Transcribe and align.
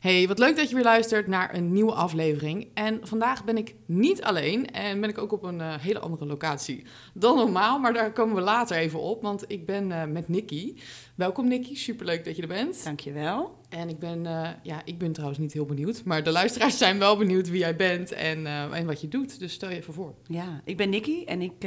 Hey, 0.00 0.28
wat 0.28 0.38
leuk 0.38 0.56
dat 0.56 0.68
je 0.68 0.74
weer 0.74 0.84
luistert 0.84 1.26
naar 1.26 1.54
een 1.54 1.72
nieuwe 1.72 1.92
aflevering. 1.92 2.68
En 2.74 3.00
vandaag 3.02 3.44
ben 3.44 3.56
ik 3.56 3.74
niet 3.86 4.22
alleen 4.22 4.70
en 4.70 5.00
ben 5.00 5.10
ik 5.10 5.18
ook 5.18 5.32
op 5.32 5.42
een 5.42 5.58
uh, 5.58 5.74
hele 5.78 5.98
andere 5.98 6.26
locatie 6.26 6.84
dan 7.14 7.36
normaal. 7.36 7.78
Maar 7.78 7.92
daar 7.92 8.12
komen 8.12 8.34
we 8.34 8.40
later 8.40 8.76
even 8.76 9.00
op, 9.00 9.22
want 9.22 9.44
ik 9.46 9.66
ben 9.66 9.90
uh, 9.90 10.04
met 10.04 10.28
Nikki. 10.28 10.80
Welkom 11.14 11.48
Nikki, 11.48 11.76
superleuk 11.76 12.24
dat 12.24 12.36
je 12.36 12.42
er 12.42 12.48
bent. 12.48 12.84
Dankjewel. 12.84 13.58
En 13.68 13.88
ik 13.88 13.98
ben, 13.98 14.24
uh, 14.24 14.48
ja, 14.62 14.82
ik 14.84 14.98
ben 14.98 15.12
trouwens 15.12 15.40
niet 15.40 15.52
heel 15.52 15.66
benieuwd, 15.66 16.04
maar 16.04 16.22
de 16.22 16.30
luisteraars 16.30 16.78
zijn 16.78 16.98
wel 16.98 17.16
benieuwd 17.16 17.48
wie 17.48 17.58
jij 17.58 17.76
bent 17.76 18.12
en, 18.12 18.46
en 18.72 18.86
wat 18.86 19.00
je 19.00 19.08
doet. 19.08 19.38
Dus 19.38 19.52
stel 19.52 19.70
je 19.70 19.76
even 19.76 19.94
voor. 19.94 20.14
Ja, 20.26 20.60
ik 20.64 20.76
ben 20.76 20.90
Nikki 20.90 21.24
en 21.24 21.42
ik 21.42 21.58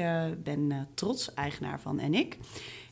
ben 0.43 0.87
trots 0.93 1.33
eigenaar 1.33 1.81
van 1.81 1.99
En 1.99 2.13
ik. 2.13 2.37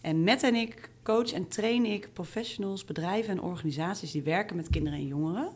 En 0.02 0.24
met 0.24 0.44
En 0.44 0.56
ik 0.56 0.91
coach 1.04 1.32
en 1.32 1.48
train 1.48 1.86
ik 1.86 2.14
professionals, 2.14 2.86
bedrijven 2.86 3.32
en 3.32 3.42
organisaties 3.42 4.12
die 4.12 4.24
werken 4.24 4.56
met 4.56 4.70
kinderen 4.70 5.00
en 5.00 5.08
jongeren. 5.08 5.54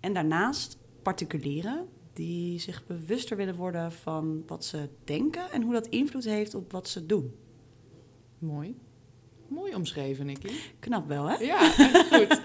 En 0.00 0.12
daarnaast 0.14 0.78
particulieren 1.02 1.88
die 2.12 2.58
zich 2.58 2.86
bewuster 2.86 3.36
willen 3.36 3.54
worden 3.54 3.92
van 3.92 4.42
wat 4.46 4.64
ze 4.64 4.88
denken 5.04 5.50
en 5.50 5.62
hoe 5.62 5.72
dat 5.72 5.86
invloed 5.86 6.24
heeft 6.24 6.54
op 6.54 6.72
wat 6.72 6.88
ze 6.88 7.06
doen. 7.06 7.34
Mooi. 8.38 8.76
Mooi 9.48 9.74
omschreven, 9.74 10.26
Nicky. 10.26 10.52
Knap 10.78 11.08
wel, 11.08 11.28
hè? 11.28 11.36
Ja, 11.36 11.70
goed. 12.18 12.40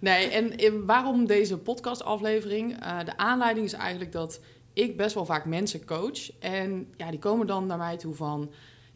Nee, 0.00 0.28
en 0.28 0.86
waarom 0.86 1.26
deze 1.26 1.58
podcastaflevering? 1.58 2.82
Uh, 2.82 3.04
de 3.04 3.16
aanleiding 3.16 3.66
is 3.66 3.72
eigenlijk 3.72 4.12
dat 4.12 4.40
ik 4.72 4.96
best 4.96 5.14
wel 5.14 5.24
vaak 5.24 5.44
mensen 5.44 5.84
coach. 5.84 6.38
En 6.38 6.92
ja, 6.96 7.10
die 7.10 7.18
komen 7.18 7.46
dan 7.46 7.66
naar 7.66 7.78
mij 7.78 7.96
toe 7.96 8.14
van 8.14 8.52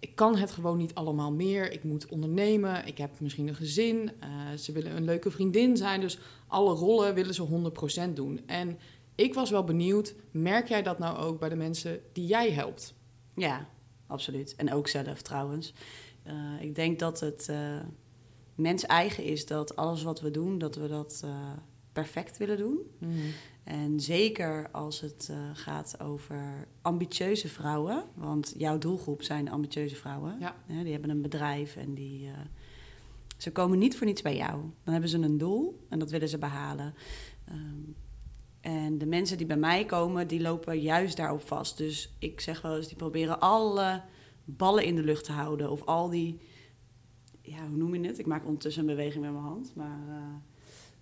ik 0.07 0.15
kan 0.15 0.37
het 0.37 0.51
gewoon 0.51 0.77
niet 0.77 0.95
allemaal 0.95 1.33
meer. 1.33 1.73
Ik 1.73 1.85
moet 1.85 2.09
ondernemen. 2.09 2.87
Ik 2.87 2.99
heb 2.99 3.21
misschien 3.21 3.49
een 3.49 3.55
gezin. 3.55 3.97
Uh, 4.21 4.59
ze 4.59 4.73
willen 4.73 4.97
een 4.97 5.05
leuke 5.05 5.31
vriendin 5.31 5.77
zijn. 5.77 6.01
Dus 6.01 6.19
alle 6.47 6.75
rollen 6.75 7.15
willen 7.15 7.35
ze 7.35 8.11
100% 8.11 8.13
doen. 8.13 8.41
En 8.47 8.79
ik 9.15 9.35
was 9.35 9.51
wel 9.51 9.65
benieuwd, 9.65 10.15
merk 10.31 10.69
jij 10.69 10.83
dat 10.83 10.99
nou 10.99 11.17
ook 11.17 11.39
bij 11.39 11.49
de 11.49 11.57
mensen 11.57 12.01
die 12.13 12.27
jij 12.27 12.51
helpt? 12.51 12.95
Ja, 13.35 13.69
absoluut. 14.07 14.55
En 14.57 14.73
ook 14.73 14.89
zelf 14.89 15.23
trouwens. 15.23 15.73
Uh, 16.27 16.33
ik 16.61 16.75
denk 16.75 16.99
dat 16.99 17.21
het 17.21 17.47
uh, 17.51 17.81
mens 18.55 18.87
eigen 18.87 19.25
is 19.25 19.47
dat 19.47 19.77
alles 19.77 20.03
wat 20.03 20.21
we 20.21 20.31
doen, 20.31 20.59
dat 20.59 20.75
we 20.75 20.89
dat 20.89 21.25
perfect 21.97 22.37
willen 22.37 22.57
doen. 22.57 22.79
Mm. 22.99 23.15
En 23.65 24.01
zeker 24.01 24.71
als 24.71 25.01
het 25.01 25.29
uh, 25.31 25.37
gaat 25.53 26.01
over 26.01 26.69
ambitieuze 26.83 27.49
vrouwen, 27.49 28.05
want 28.15 28.55
jouw 28.57 28.79
doelgroep 28.79 29.23
zijn 29.23 29.51
ambitieuze 29.51 29.97
vrouwen. 29.97 30.37
Ja. 30.41 30.55
die 30.67 30.93
hebben 30.93 31.11
een 31.11 31.23
bedrijf 31.23 31.77
en 31.77 31.95
die, 31.95 32.27
uh, 32.27 32.33
ze 33.37 33.53
komen 33.53 33.79
niet 33.79 33.97
voor 33.97 34.07
niets 34.07 34.23
bij 34.23 34.37
jou. 34.37 34.61
Dan 34.85 34.93
hebben 34.93 35.11
ze 35.11 35.19
een 35.19 35.39
doel 35.39 35.87
en 35.89 35.99
dat 35.99 36.11
willen 36.11 36.29
ze 36.29 36.39
behalen. 36.39 36.95
Um, 37.51 37.95
en 38.61 38.99
de 38.99 39.07
mensen 39.07 39.37
die 39.37 39.47
bij 39.47 39.57
mij 39.57 39.85
komen, 39.85 40.29
die 40.29 40.41
lopen 40.41 40.81
juist 40.81 41.17
daarop 41.17 41.43
vast. 41.43 41.77
Dus 41.77 42.17
ik 42.19 42.41
zeg 42.41 42.63
wel 42.63 42.77
eens, 42.77 42.89
die 42.89 42.97
proberen 42.97 43.41
alle 43.41 44.03
ballen 44.45 44.85
in 44.85 44.97
de 44.97 45.05
lucht 45.05 45.25
te 45.25 45.33
houden. 45.33 45.71
Of 45.71 45.85
al 45.85 46.09
die, 46.09 46.41
ja, 47.43 47.69
hoe 47.69 47.77
noem 47.77 47.95
je 47.95 48.07
het? 48.07 48.19
Ik 48.19 48.27
maak 48.27 48.45
ondertussen 48.45 48.83
een 48.83 48.97
beweging 48.97 49.25
met 49.25 49.33
mijn 49.33 49.45
hand, 49.45 49.73
maar... 49.75 50.01
Uh, 50.09 50.55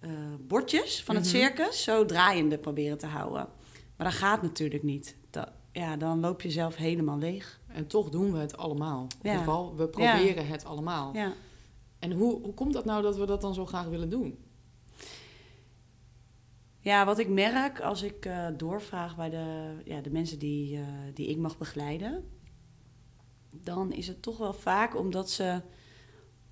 uh, 0.05 0.10
bordjes 0.41 1.02
van 1.02 1.14
het 1.14 1.24
mhm. 1.24 1.34
circus 1.34 1.83
zo 1.83 2.05
draaiende 2.05 2.58
proberen 2.58 2.98
te 2.98 3.06
houden. 3.06 3.48
Maar 3.97 4.06
dat 4.06 4.16
gaat 4.16 4.42
natuurlijk 4.42 4.83
niet. 4.83 5.16
Dat, 5.30 5.50
ja, 5.72 5.97
dan 5.97 6.20
loop 6.20 6.42
je 6.42 6.50
zelf 6.50 6.77
helemaal 6.77 7.19
leeg. 7.19 7.60
En 7.66 7.86
toch 7.86 8.08
doen 8.08 8.32
we 8.32 8.38
het 8.38 8.56
allemaal. 8.56 9.06
In 9.22 9.27
ieder 9.27 9.38
geval, 9.38 9.77
we 9.77 9.88
proberen 9.88 10.47
het 10.47 10.64
allemaal. 10.64 11.14
Ja. 11.14 11.32
En 11.98 12.12
hoe, 12.12 12.42
hoe 12.42 12.55
komt 12.55 12.72
dat 12.72 12.84
nou 12.84 13.02
dat 13.02 13.16
we 13.16 13.27
dat 13.27 13.41
dan 13.41 13.55
zo 13.55 13.66
graag 13.66 13.86
willen 13.86 14.10
doen? 14.10 14.38
Ja, 16.80 17.05
wat 17.05 17.19
ik 17.19 17.28
merk 17.28 17.80
als 17.80 18.02
ik 18.02 18.27
uh, 18.27 18.47
doorvraag 18.56 19.16
bij 19.16 19.30
de, 19.30 19.77
ja, 19.84 20.00
de 20.00 20.10
mensen 20.10 20.38
die, 20.38 20.77
uh, 20.77 20.86
die 21.14 21.27
ik 21.27 21.36
mag 21.36 21.58
begeleiden, 21.58 22.30
dan 23.50 23.92
is 23.92 24.06
het 24.06 24.22
toch 24.22 24.38
wel 24.38 24.53
vaak 24.53 24.97
omdat 24.97 25.31
ze 25.31 25.62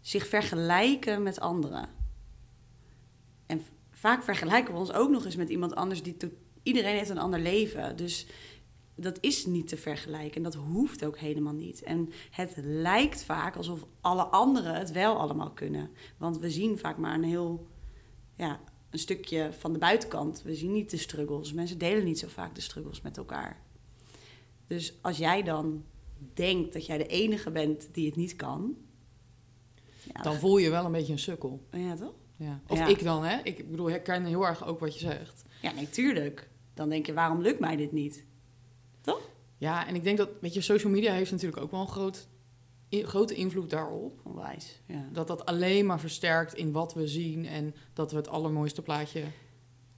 zich 0.01 0.27
vergelijken 0.27 1.23
met 1.23 1.41
anderen. 1.41 1.89
En 3.47 3.63
vaak 3.91 4.23
vergelijken 4.23 4.75
we 4.75 4.81
ons 4.81 4.93
ook 4.93 5.11
nog 5.11 5.25
eens 5.25 5.37
met 5.37 5.49
iemand 5.49 5.75
anders 5.75 6.03
die 6.03 6.17
iedereen 6.63 6.97
heeft 6.97 7.11
een 7.11 7.19
ander 7.19 7.41
leven. 7.41 7.97
Dus 7.97 8.27
dat 8.95 9.19
is 9.21 9.47
niet 9.47 9.69
te 9.69 9.77
vergelijken 9.77 10.37
en 10.37 10.43
dat 10.43 10.55
hoeft 10.55 11.05
ook 11.05 11.19
helemaal 11.19 11.53
niet. 11.53 11.83
En 11.83 12.11
het 12.31 12.53
lijkt 12.57 13.25
vaak 13.25 13.57
alsof 13.57 13.87
alle 14.01 14.25
anderen 14.25 14.75
het 14.75 14.91
wel 14.91 15.19
allemaal 15.19 15.51
kunnen. 15.51 15.91
Want 16.17 16.39
we 16.39 16.51
zien 16.51 16.79
vaak 16.79 16.99
maar 16.99 17.15
een 17.15 17.25
heel 17.25 17.67
ja, 18.37 18.61
een 18.91 18.99
stukje 18.99 19.53
van 19.59 19.73
de 19.73 19.79
buitenkant. 19.79 20.43
We 20.43 20.55
zien 20.55 20.73
niet 20.73 20.91
de 20.91 20.97
struggles. 20.97 21.53
Mensen 21.53 21.79
delen 21.79 22.05
niet 22.05 22.19
zo 22.19 22.29
vaak 22.29 22.55
de 22.55 22.61
struggles 22.61 23.01
met 23.01 23.17
elkaar. 23.17 23.63
Dus 24.67 24.95
als 25.01 25.19
jij 25.19 25.43
dan 25.43 25.85
denkt 26.35 26.73
dat 26.73 26.87
jij 26.87 26.99
de 26.99 27.07
enige 27.07 27.51
bent 27.51 27.89
die 27.93 28.07
het 28.07 28.17
niet 28.17 28.37
kan. 28.37 28.77
Ja, 30.15 30.23
dan 30.23 30.35
voel 30.35 30.59
je 30.59 30.71
wel 30.71 30.85
een 30.85 30.93
beetje 30.93 31.13
een 31.13 31.19
sukkel. 31.19 31.67
Ja, 31.71 31.97
toch? 31.97 32.15
Ja. 32.43 32.61
Of 32.67 32.89
ik 32.89 33.03
dan, 33.03 33.25
hè? 33.25 33.41
Ik 33.43 33.71
bedoel, 33.71 33.87
ik 33.87 33.93
herken 33.93 34.25
heel 34.25 34.47
erg 34.47 34.67
ook 34.67 34.81
wat 34.81 34.95
je 34.95 35.01
zegt. 35.01 35.45
Ja, 35.61 35.73
natuurlijk. 35.73 36.49
Dan 36.75 36.89
denk 36.89 37.07
je, 37.07 37.13
waarom 37.13 37.41
lukt 37.41 37.61
mij 37.61 37.77
dit 37.77 37.93
niet? 37.93 38.25
Toch? 39.01 39.21
Ja, 39.59 39.87
en 39.87 39.95
ik 39.95 40.05
denk 40.05 40.19
dat, 40.19 40.29
weet 40.41 40.55
je, 40.55 40.61
social 40.61 40.93
media 40.93 41.13
heeft 41.13 41.31
natuurlijk 41.31 41.63
ook 41.63 41.71
wel 41.71 41.81
een 41.81 41.89
groot, 41.89 42.29
grote 42.91 43.35
invloed 43.35 43.71
daarop. 43.71 44.21
Onwijs, 44.23 44.81
ja. 44.87 45.09
Dat 45.13 45.27
dat 45.27 45.47
alleen 45.47 45.87
maar 45.87 46.01
versterkt 46.01 46.55
in 46.55 46.73
wat 46.73 46.95
we 46.95 47.07
zien 47.07 47.47
en 47.47 47.75
dat 47.93 48.11
we 48.11 48.17
het 48.17 48.29
allermooiste 48.29 48.83
plaatje 48.83 49.25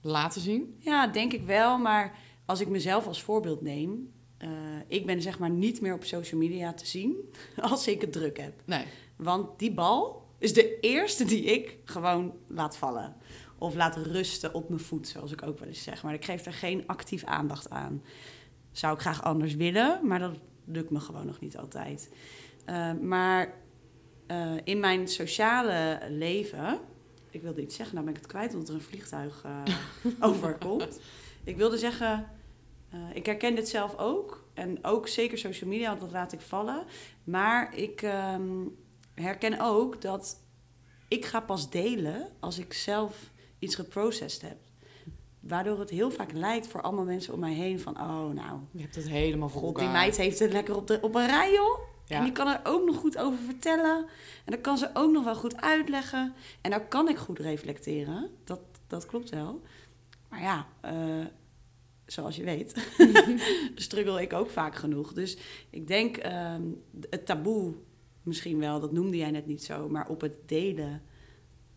laten 0.01 0.41
zien. 0.41 0.75
Ja, 0.79 1.07
denk 1.07 1.33
ik 1.33 1.45
wel. 1.45 1.77
Maar 1.77 2.17
als 2.45 2.59
ik 2.59 2.67
mezelf 2.67 3.07
als 3.07 3.23
voorbeeld 3.23 3.61
neem, 3.61 4.13
uh, 4.39 4.49
ik 4.87 5.05
ben 5.05 5.21
zeg 5.21 5.39
maar 5.39 5.49
niet 5.49 5.81
meer 5.81 5.93
op 5.93 6.03
social 6.03 6.39
media 6.39 6.73
te 6.73 6.85
zien 6.85 7.33
als 7.71 7.87
ik 7.87 8.01
het 8.01 8.11
druk 8.11 8.37
heb. 8.37 8.61
Nee. 8.65 8.85
Want 9.15 9.59
die 9.59 9.73
bal, 9.73 10.24
is 10.37 10.53
de 10.53 10.79
eerste 10.79 11.25
die 11.25 11.43
ik 11.43 11.77
gewoon 11.85 12.33
laat 12.47 12.77
vallen. 12.77 13.15
Of 13.57 13.75
laat 13.75 13.95
rusten 13.95 14.53
op 14.53 14.69
mijn 14.69 14.81
voet, 14.81 15.07
zoals 15.07 15.31
ik 15.31 15.43
ook 15.43 15.59
wel 15.59 15.67
eens 15.67 15.83
zeg. 15.83 16.03
Maar 16.03 16.13
ik 16.13 16.25
geef 16.25 16.45
er 16.45 16.53
geen 16.53 16.83
actief 16.87 17.23
aandacht 17.23 17.69
aan. 17.69 18.03
Zou 18.71 18.93
ik 18.93 19.01
graag 19.01 19.23
anders 19.23 19.55
willen, 19.55 19.99
maar 20.07 20.19
dat 20.19 20.35
lukt 20.65 20.89
me 20.89 20.99
gewoon 20.99 21.25
nog 21.25 21.39
niet 21.39 21.57
altijd. 21.57 22.09
Uh, 22.69 22.91
maar 23.01 23.53
uh, 24.27 24.51
in 24.63 24.79
mijn 24.79 25.07
sociale 25.07 25.99
leven. 26.09 26.79
Ik 27.29 27.41
wilde 27.41 27.61
iets 27.61 27.75
zeggen, 27.75 27.95
nou 27.95 28.07
ben 28.07 28.15
ik 28.15 28.21
het 28.21 28.31
kwijt 28.31 28.53
omdat 28.53 28.69
er 28.69 28.75
een 28.75 28.81
vliegtuig 28.81 29.45
uh, 29.45 29.61
overkomt. 30.29 30.99
Ik 31.43 31.57
wilde 31.57 31.77
zeggen, 31.77 32.27
ik 33.13 33.25
herken 33.25 33.55
dit 33.55 33.69
zelf 33.69 33.97
ook. 33.97 34.43
En 34.53 34.77
ook 34.81 35.07
zeker 35.07 35.37
social 35.37 35.69
media, 35.69 35.87
want 35.87 35.99
dat 35.99 36.11
laat 36.11 36.33
ik 36.33 36.41
vallen. 36.41 36.83
Maar 37.23 37.77
ik. 37.77 38.01
Um, 38.01 38.75
herken 39.15 39.59
ook 39.59 40.01
dat 40.01 40.39
ik 41.07 41.25
ga 41.25 41.39
pas 41.39 41.69
delen 41.69 42.29
als 42.39 42.57
ik 42.59 42.73
zelf 42.73 43.31
iets 43.59 43.75
geprocessed 43.75 44.41
heb. 44.41 44.57
Waardoor 45.39 45.79
het 45.79 45.89
heel 45.89 46.11
vaak 46.11 46.31
lijkt 46.31 46.67
voor 46.67 46.81
allemaal 46.81 47.05
mensen 47.05 47.33
om 47.33 47.39
mij 47.39 47.53
heen 47.53 47.79
van... 47.79 47.99
oh, 47.99 48.29
nou... 48.29 48.59
Je 48.71 48.81
hebt 48.81 48.95
het 48.95 49.09
helemaal 49.09 49.49
voor 49.49 49.61
God, 49.61 49.79
die 49.79 49.87
meid 49.87 50.17
heeft 50.17 50.39
het 50.39 50.51
lekker 50.51 50.75
op, 50.75 50.87
de, 50.87 50.99
op 51.01 51.15
een 51.15 51.27
rij, 51.27 51.53
joh. 51.53 51.79
En 52.07 52.23
die 52.23 52.31
kan 52.31 52.47
er 52.47 52.59
ook 52.63 52.85
nog 52.85 52.95
goed 52.95 53.17
over 53.17 53.39
vertellen. 53.39 53.97
En 54.45 54.51
dan 54.51 54.61
kan 54.61 54.77
ze 54.77 54.89
ook 54.93 55.11
nog 55.11 55.23
wel 55.23 55.35
goed 55.35 55.61
uitleggen. 55.61 56.33
En 56.61 56.71
dan 56.71 56.87
kan 56.87 57.09
ik 57.09 57.17
goed 57.17 57.39
reflecteren. 57.39 58.29
Dat, 58.43 58.59
dat 58.87 59.05
klopt 59.05 59.29
wel. 59.29 59.61
Maar 60.29 60.41
ja, 60.41 60.67
uh, 60.85 61.25
zoals 62.05 62.35
je 62.35 62.43
weet, 62.43 62.87
struggle 63.75 64.21
ik 64.21 64.33
ook 64.33 64.49
vaak 64.49 64.75
genoeg. 64.75 65.13
Dus 65.13 65.37
ik 65.69 65.87
denk, 65.87 66.25
uh, 66.25 66.55
het 67.09 67.25
taboe 67.25 67.73
misschien 68.25 68.59
wel, 68.59 68.79
dat 68.79 68.91
noemde 68.91 69.17
jij 69.17 69.31
net 69.31 69.47
niet 69.47 69.63
zo, 69.63 69.89
maar 69.89 70.09
op 70.09 70.21
het 70.21 70.33
delen 70.45 71.01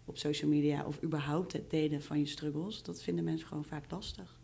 op 0.05 0.19
social 0.19 0.51
media 0.51 0.85
of 0.87 1.03
überhaupt 1.03 1.53
het 1.53 1.71
delen 1.71 2.03
van 2.03 2.19
je 2.19 2.27
struggles, 2.27 2.83
dat 2.83 3.03
vinden 3.03 3.25
mensen 3.25 3.49
gewoon 3.49 3.65
vaak 3.65 3.91
lastig. 3.91 4.37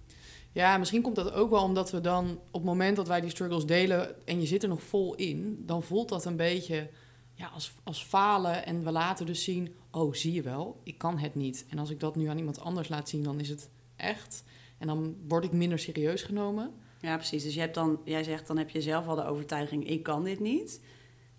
Ja, 0.53 0.79
misschien 0.79 1.03
komt 1.03 1.17
dat 1.17 1.33
ook 1.33 1.51
wel 1.51 1.63
omdat 1.63 1.91
we 1.91 2.01
dan 2.01 2.31
op 2.31 2.53
het 2.53 2.65
moment 2.65 2.97
dat 2.97 3.09
wij 3.09 3.21
die 3.21 3.31
struggles 3.31 3.67
delen 3.67 4.27
en 4.27 4.41
je 4.41 4.47
zit 4.47 4.63
er 4.63 4.69
nog 4.69 4.83
vol 4.83 5.15
in, 5.15 5.63
dan 5.67 5.83
voelt 5.83 6.09
dat 6.09 6.25
een 6.25 6.37
beetje 6.37 6.91
ja, 7.35 7.47
als, 7.47 7.73
als 7.83 8.05
falen 8.05 8.67
en 8.67 8.85
we 8.85 8.91
laten 8.91 9.27
dus 9.27 9.45
zien, 9.45 9.75
oh 9.91 10.13
zie 10.13 10.33
je 10.33 10.43
wel, 10.43 10.81
ik 10.83 10.99
kan 10.99 11.19
het 11.19 11.35
niet. 11.35 11.67
En 11.69 11.79
als 11.79 11.91
ik 11.91 12.01
dat 12.01 12.17
nu 12.17 12.27
aan 12.27 12.39
iemand 12.39 12.61
anders 12.61 12.89
laat 12.89 13.09
zien, 13.09 13.23
dan 13.23 13.41
is 13.41 13.49
het 13.49 13.71
echt. 13.97 14.45
En 14.79 14.87
dan 14.87 15.17
word 15.29 15.45
ik 15.45 15.53
minder 15.53 15.79
serieus 15.79 16.23
genomen. 16.23 16.73
Ja, 17.01 17.17
precies. 17.17 17.43
Dus 17.43 17.55
je 17.55 17.61
hebt 17.61 17.75
dan, 17.75 18.01
jij 18.05 18.23
zegt, 18.23 18.47
dan 18.47 18.59
heb 18.59 18.71
je 18.71 18.81
zelf 18.81 19.07
al 19.07 19.15
de 19.15 19.25
overtuiging, 19.25 19.89
ik 19.89 20.03
kan 20.03 20.25
dit 20.25 20.41
niet. 20.41 20.81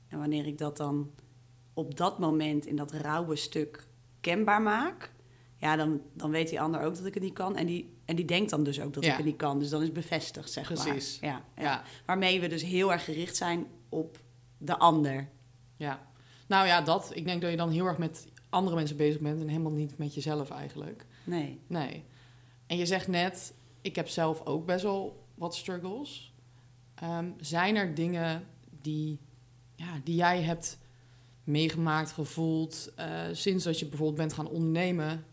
En 0.07 0.19
wanneer 0.19 0.45
ik 0.45 0.57
dat 0.57 0.77
dan 0.77 1.11
op 1.73 1.97
dat 1.97 2.19
moment 2.19 2.65
in 2.65 2.75
dat 2.75 2.91
rauwe 2.91 3.35
stuk 3.35 3.87
kenbaar 4.21 4.61
maak, 4.61 5.11
ja, 5.57 5.75
dan, 5.75 6.01
dan 6.13 6.31
weet 6.31 6.49
die 6.49 6.61
ander 6.61 6.81
ook 6.81 6.95
dat 6.95 7.05
ik 7.05 7.13
het 7.13 7.23
niet 7.23 7.33
kan. 7.33 7.55
En 7.55 7.65
die, 7.65 7.93
en 8.05 8.15
die 8.15 8.25
denkt 8.25 8.49
dan 8.49 8.63
dus 8.63 8.81
ook 8.81 8.93
dat 8.93 9.05
ik 9.05 9.11
het 9.11 9.25
niet 9.25 9.35
kan. 9.35 9.59
Dus 9.59 9.69
dan 9.69 9.81
is 9.81 9.91
bevestigd, 9.91 10.51
zeg 10.51 10.65
Precies. 10.65 10.85
maar. 10.85 10.93
Precies. 10.93 11.19
Ja, 11.19 11.43
ja. 11.57 11.83
Waarmee 12.05 12.39
we 12.39 12.47
dus 12.47 12.63
heel 12.63 12.91
erg 12.91 13.03
gericht 13.03 13.35
zijn 13.35 13.65
op 13.89 14.19
de 14.57 14.77
ander. 14.77 15.29
Ja. 15.75 16.07
Nou 16.47 16.67
ja, 16.67 16.81
dat. 16.81 17.11
Ik 17.13 17.25
denk 17.25 17.41
dat 17.41 17.51
je 17.51 17.57
dan 17.57 17.69
heel 17.69 17.85
erg 17.85 17.97
met 17.97 18.27
andere 18.49 18.75
mensen 18.75 18.97
bezig 18.97 19.21
bent 19.21 19.41
en 19.41 19.47
helemaal 19.47 19.71
niet 19.71 19.97
met 19.97 20.13
jezelf 20.13 20.49
eigenlijk. 20.49 21.05
Nee. 21.23 21.59
Nee. 21.67 22.03
En 22.67 22.77
je 22.77 22.85
zegt 22.85 23.07
net, 23.07 23.53
ik 23.81 23.95
heb 23.95 24.07
zelf 24.07 24.45
ook 24.45 24.65
best 24.65 24.83
wel 24.83 25.25
wat 25.35 25.55
struggles. 25.55 26.33
Ehm, 26.95 27.31
zijn 27.39 27.75
er 27.75 27.95
dingen 27.95 28.47
die, 28.81 29.19
ja, 29.75 29.99
die 30.03 30.15
jij 30.15 30.41
hebt 30.41 30.77
meegemaakt, 31.43 32.11
gevoeld, 32.11 32.91
eh, 32.95 33.23
sinds 33.31 33.63
dat 33.63 33.79
je 33.79 33.85
bijvoorbeeld 33.85 34.17
bent 34.17 34.33
gaan 34.33 34.47
ondernemen, 34.47 35.25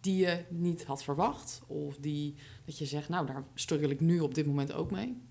die 0.00 0.16
je 0.16 0.44
niet 0.48 0.84
had 0.84 1.04
verwacht? 1.04 1.62
Of 1.66 1.96
die, 1.96 2.34
dat 2.64 2.78
je 2.78 2.86
zegt, 2.86 3.08
nou, 3.08 3.26
daar 3.26 3.44
struggle 3.54 3.88
ik 3.88 4.00
nu 4.00 4.20
op 4.20 4.34
dit 4.34 4.46
moment 4.46 4.72
ook 4.72 4.90
mee? 4.90 5.22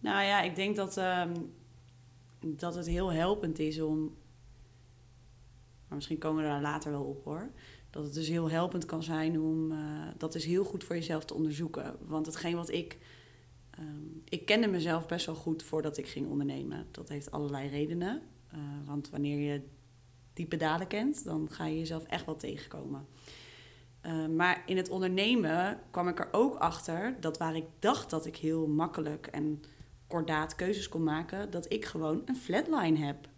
Nou 0.00 0.24
ja, 0.24 0.42
ik 0.42 0.56
denk 0.56 0.76
dat, 0.76 0.96
ehm, 0.96 1.32
dat 2.40 2.74
het 2.74 2.86
heel 2.86 3.12
helpend 3.12 3.58
is 3.58 3.80
om. 3.80 4.16
Maar 5.88 5.96
misschien 5.96 6.18
komen 6.18 6.42
we 6.42 6.48
daar 6.48 6.60
later 6.60 6.90
wel 6.90 7.04
op 7.04 7.24
hoor. 7.24 7.50
Dat 7.90 8.04
het 8.04 8.14
dus 8.14 8.28
heel 8.28 8.50
helpend 8.50 8.84
kan 8.84 9.02
zijn 9.02 9.40
om. 9.40 9.72
eh, 9.72 9.78
dat 10.18 10.34
is 10.34 10.44
heel 10.44 10.64
goed 10.64 10.84
voor 10.84 10.96
jezelf 10.96 11.24
te 11.24 11.34
onderzoeken. 11.34 11.96
Want 12.00 12.26
hetgeen 12.26 12.56
wat 12.56 12.70
ik. 12.70 12.98
Ehm, 13.78 14.06
ik 14.24 14.46
kende 14.46 14.66
mezelf 14.66 15.06
best 15.06 15.26
wel 15.26 15.34
goed 15.34 15.62
voordat 15.62 15.96
ik 15.96 16.08
ging 16.08 16.28
ondernemen. 16.28 16.86
Dat 16.90 17.08
heeft 17.08 17.30
allerlei 17.30 17.68
redenen. 17.68 18.22
Eh, 18.50 18.58
want 18.84 19.10
wanneer 19.10 19.52
je 19.52 19.62
die 20.32 20.46
pedalen 20.46 20.86
kent, 20.86 21.24
dan 21.24 21.48
ga 21.50 21.66
je 21.66 21.78
jezelf 21.78 22.04
echt 22.04 22.26
wel 22.26 22.36
tegenkomen. 22.36 23.06
Eh, 24.00 24.26
maar 24.26 24.62
in 24.66 24.76
het 24.76 24.88
ondernemen 24.88 25.80
kwam 25.90 26.08
ik 26.08 26.18
er 26.18 26.28
ook 26.32 26.54
achter 26.54 27.16
dat 27.20 27.38
waar 27.38 27.56
ik 27.56 27.64
dacht 27.78 28.10
dat 28.10 28.26
ik 28.26 28.36
heel 28.36 28.66
makkelijk 28.66 29.26
en 29.26 29.62
kordaat 30.06 30.54
keuzes 30.54 30.88
kon 30.88 31.02
maken, 31.02 31.50
dat 31.50 31.72
ik 31.72 31.84
gewoon 31.84 32.22
een 32.24 32.36
flatline 32.36 32.98
heb. 32.98 33.28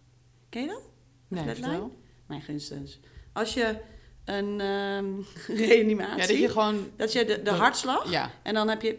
Ken 0.49 0.63
je 0.63 0.69
dat? 0.69 0.89
Nee, 1.29 1.43
Flatline? 1.43 1.69
vertel. 1.69 1.97
Mijn 2.27 2.43
gunstens. 2.43 3.01
Als 3.33 3.55
je 3.55 3.79
een 4.25 4.61
ehm, 4.61 5.07
reanimatie, 5.67 6.21
Ja, 6.21 6.27
dat 6.27 6.39
je 6.39 6.49
gewoon... 6.49 6.91
dat 6.97 7.13
je 7.13 7.25
de, 7.25 7.43
de 7.43 7.51
hartslag 7.51 8.11
Ja, 8.11 8.31
en 8.43 8.55
dan 8.55 8.69
heb 8.69 8.83
je. 8.83 8.99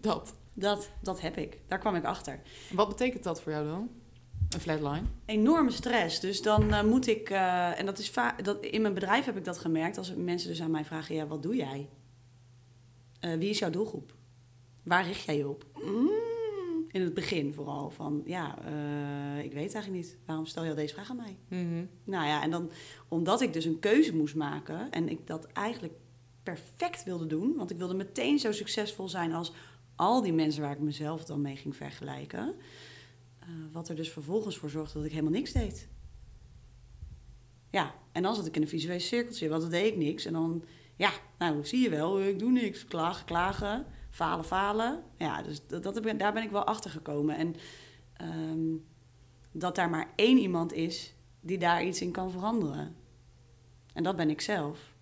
dat. 0.10 0.34
Dat, 0.58 0.90
dat 1.02 1.20
heb 1.20 1.36
ik. 1.36 1.58
Daar 1.68 1.78
kwam 1.78 1.94
ik 1.94 2.04
achter. 2.04 2.40
Wat 2.72 2.88
betekent 2.88 3.22
dat 3.22 3.42
voor 3.42 3.52
jou 3.52 3.66
dan? 3.66 3.90
Een 4.50 4.60
flatline? 4.60 5.02
enorme 5.24 5.70
stress. 5.70 6.20
Dus 6.20 6.42
dan 6.42 6.72
eh, 6.72 6.82
moet 6.82 7.06
ik, 7.06 7.30
eh, 7.30 7.78
en 7.78 7.86
dat 7.86 7.98
is 7.98 8.10
vaak, 8.10 8.44
dat, 8.44 8.64
in 8.64 8.82
mijn 8.82 8.94
bedrijf 8.94 9.24
heb 9.24 9.36
ik 9.36 9.44
dat 9.44 9.58
gemerkt, 9.58 9.98
als 9.98 10.14
mensen 10.14 10.48
dus 10.48 10.62
aan 10.62 10.70
mij 10.70 10.84
vragen: 10.84 11.14
ja, 11.14 11.26
wat 11.26 11.42
doe 11.42 11.56
jij? 11.56 11.88
Eh, 13.20 13.34
wie 13.34 13.48
is 13.48 13.58
jouw 13.58 13.70
doelgroep? 13.70 14.14
Waar 14.82 15.06
richt 15.06 15.24
jij 15.24 15.36
je 15.36 15.48
op? 15.48 15.64
Mm, 15.74 16.10
in 16.88 17.02
het 17.02 17.14
begin 17.14 17.54
vooral 17.54 17.90
van, 17.90 18.22
ja, 18.24 18.58
ik 19.42 19.52
weet 19.52 19.74
eigenlijk 19.74 19.90
niet. 20.04 20.16
Waarom 20.26 20.46
stel 20.46 20.62
je 20.62 20.70
al 20.70 20.76
deze 20.76 20.94
vraag 20.94 21.10
aan 21.10 21.16
mij? 21.16 21.36
Mhm. 21.48 21.84
Nou 22.04 22.26
ja, 22.26 22.42
en 22.42 22.50
dan 22.50 22.70
omdat 23.08 23.40
ik 23.40 23.52
dus 23.52 23.64
een 23.64 23.78
keuze 23.78 24.16
moest 24.16 24.34
maken 24.34 24.90
en 24.90 25.08
ik 25.08 25.26
dat 25.26 25.46
eigenlijk 25.46 25.94
perfect 26.42 27.04
wilde 27.04 27.26
doen, 27.26 27.54
want 27.56 27.70
ik 27.70 27.76
wilde 27.76 27.94
meteen 27.94 28.38
zo 28.38 28.52
succesvol 28.52 29.08
zijn 29.08 29.32
als 29.32 29.52
al 29.96 30.22
die 30.22 30.32
mensen 30.32 30.62
waar 30.62 30.72
ik 30.72 30.80
mezelf 30.80 31.24
dan 31.24 31.40
mee 31.40 31.56
ging 31.56 31.76
vergelijken. 31.76 32.54
eh, 33.38 33.46
wat 33.72 33.88
er 33.88 33.96
dus 33.96 34.10
vervolgens 34.10 34.56
voor 34.56 34.70
zorgde 34.70 34.94
dat 34.94 35.04
ik 35.04 35.10
helemaal 35.10 35.32
niks 35.32 35.52
deed. 35.52 35.88
Ja, 37.70 37.94
en 38.12 38.22
dan 38.22 38.34
zat 38.34 38.46
ik 38.46 38.56
in 38.56 38.62
een 38.62 38.68
visueel 38.68 39.00
cirkeltje, 39.00 39.48
want 39.48 39.62
dan 39.62 39.70
deed 39.70 39.92
ik 39.92 39.96
niks. 39.96 40.24
En 40.24 40.32
dan, 40.32 40.64
ja, 40.96 41.10
nou 41.38 41.66
zie 41.66 41.82
je 41.82 41.90
wel, 41.90 42.22
ik 42.22 42.38
doe 42.38 42.50
niks. 42.50 42.84
Klagen, 42.84 43.24
klagen, 43.24 43.86
falen, 44.10 44.44
falen. 44.44 45.02
Ja, 45.18 45.42
dus 45.42 45.66
dat, 45.66 46.00
daar 46.18 46.32
ben 46.32 46.42
ik 46.42 46.50
wel 46.50 46.64
achter 46.64 46.90
gekomen. 46.90 47.36
En 47.36 47.54
ehm, 48.12 48.76
dat 49.52 49.74
daar 49.74 49.90
maar 49.90 50.12
één 50.16 50.38
iemand 50.38 50.72
is 50.72 51.14
die 51.40 51.58
daar 51.58 51.84
iets 51.84 52.00
in 52.00 52.10
kan 52.10 52.30
veranderen. 52.30 52.96
En 53.92 54.02
dat 54.02 54.16
ben 54.16 54.30
ik 54.30 54.40
zelf. 54.40 54.94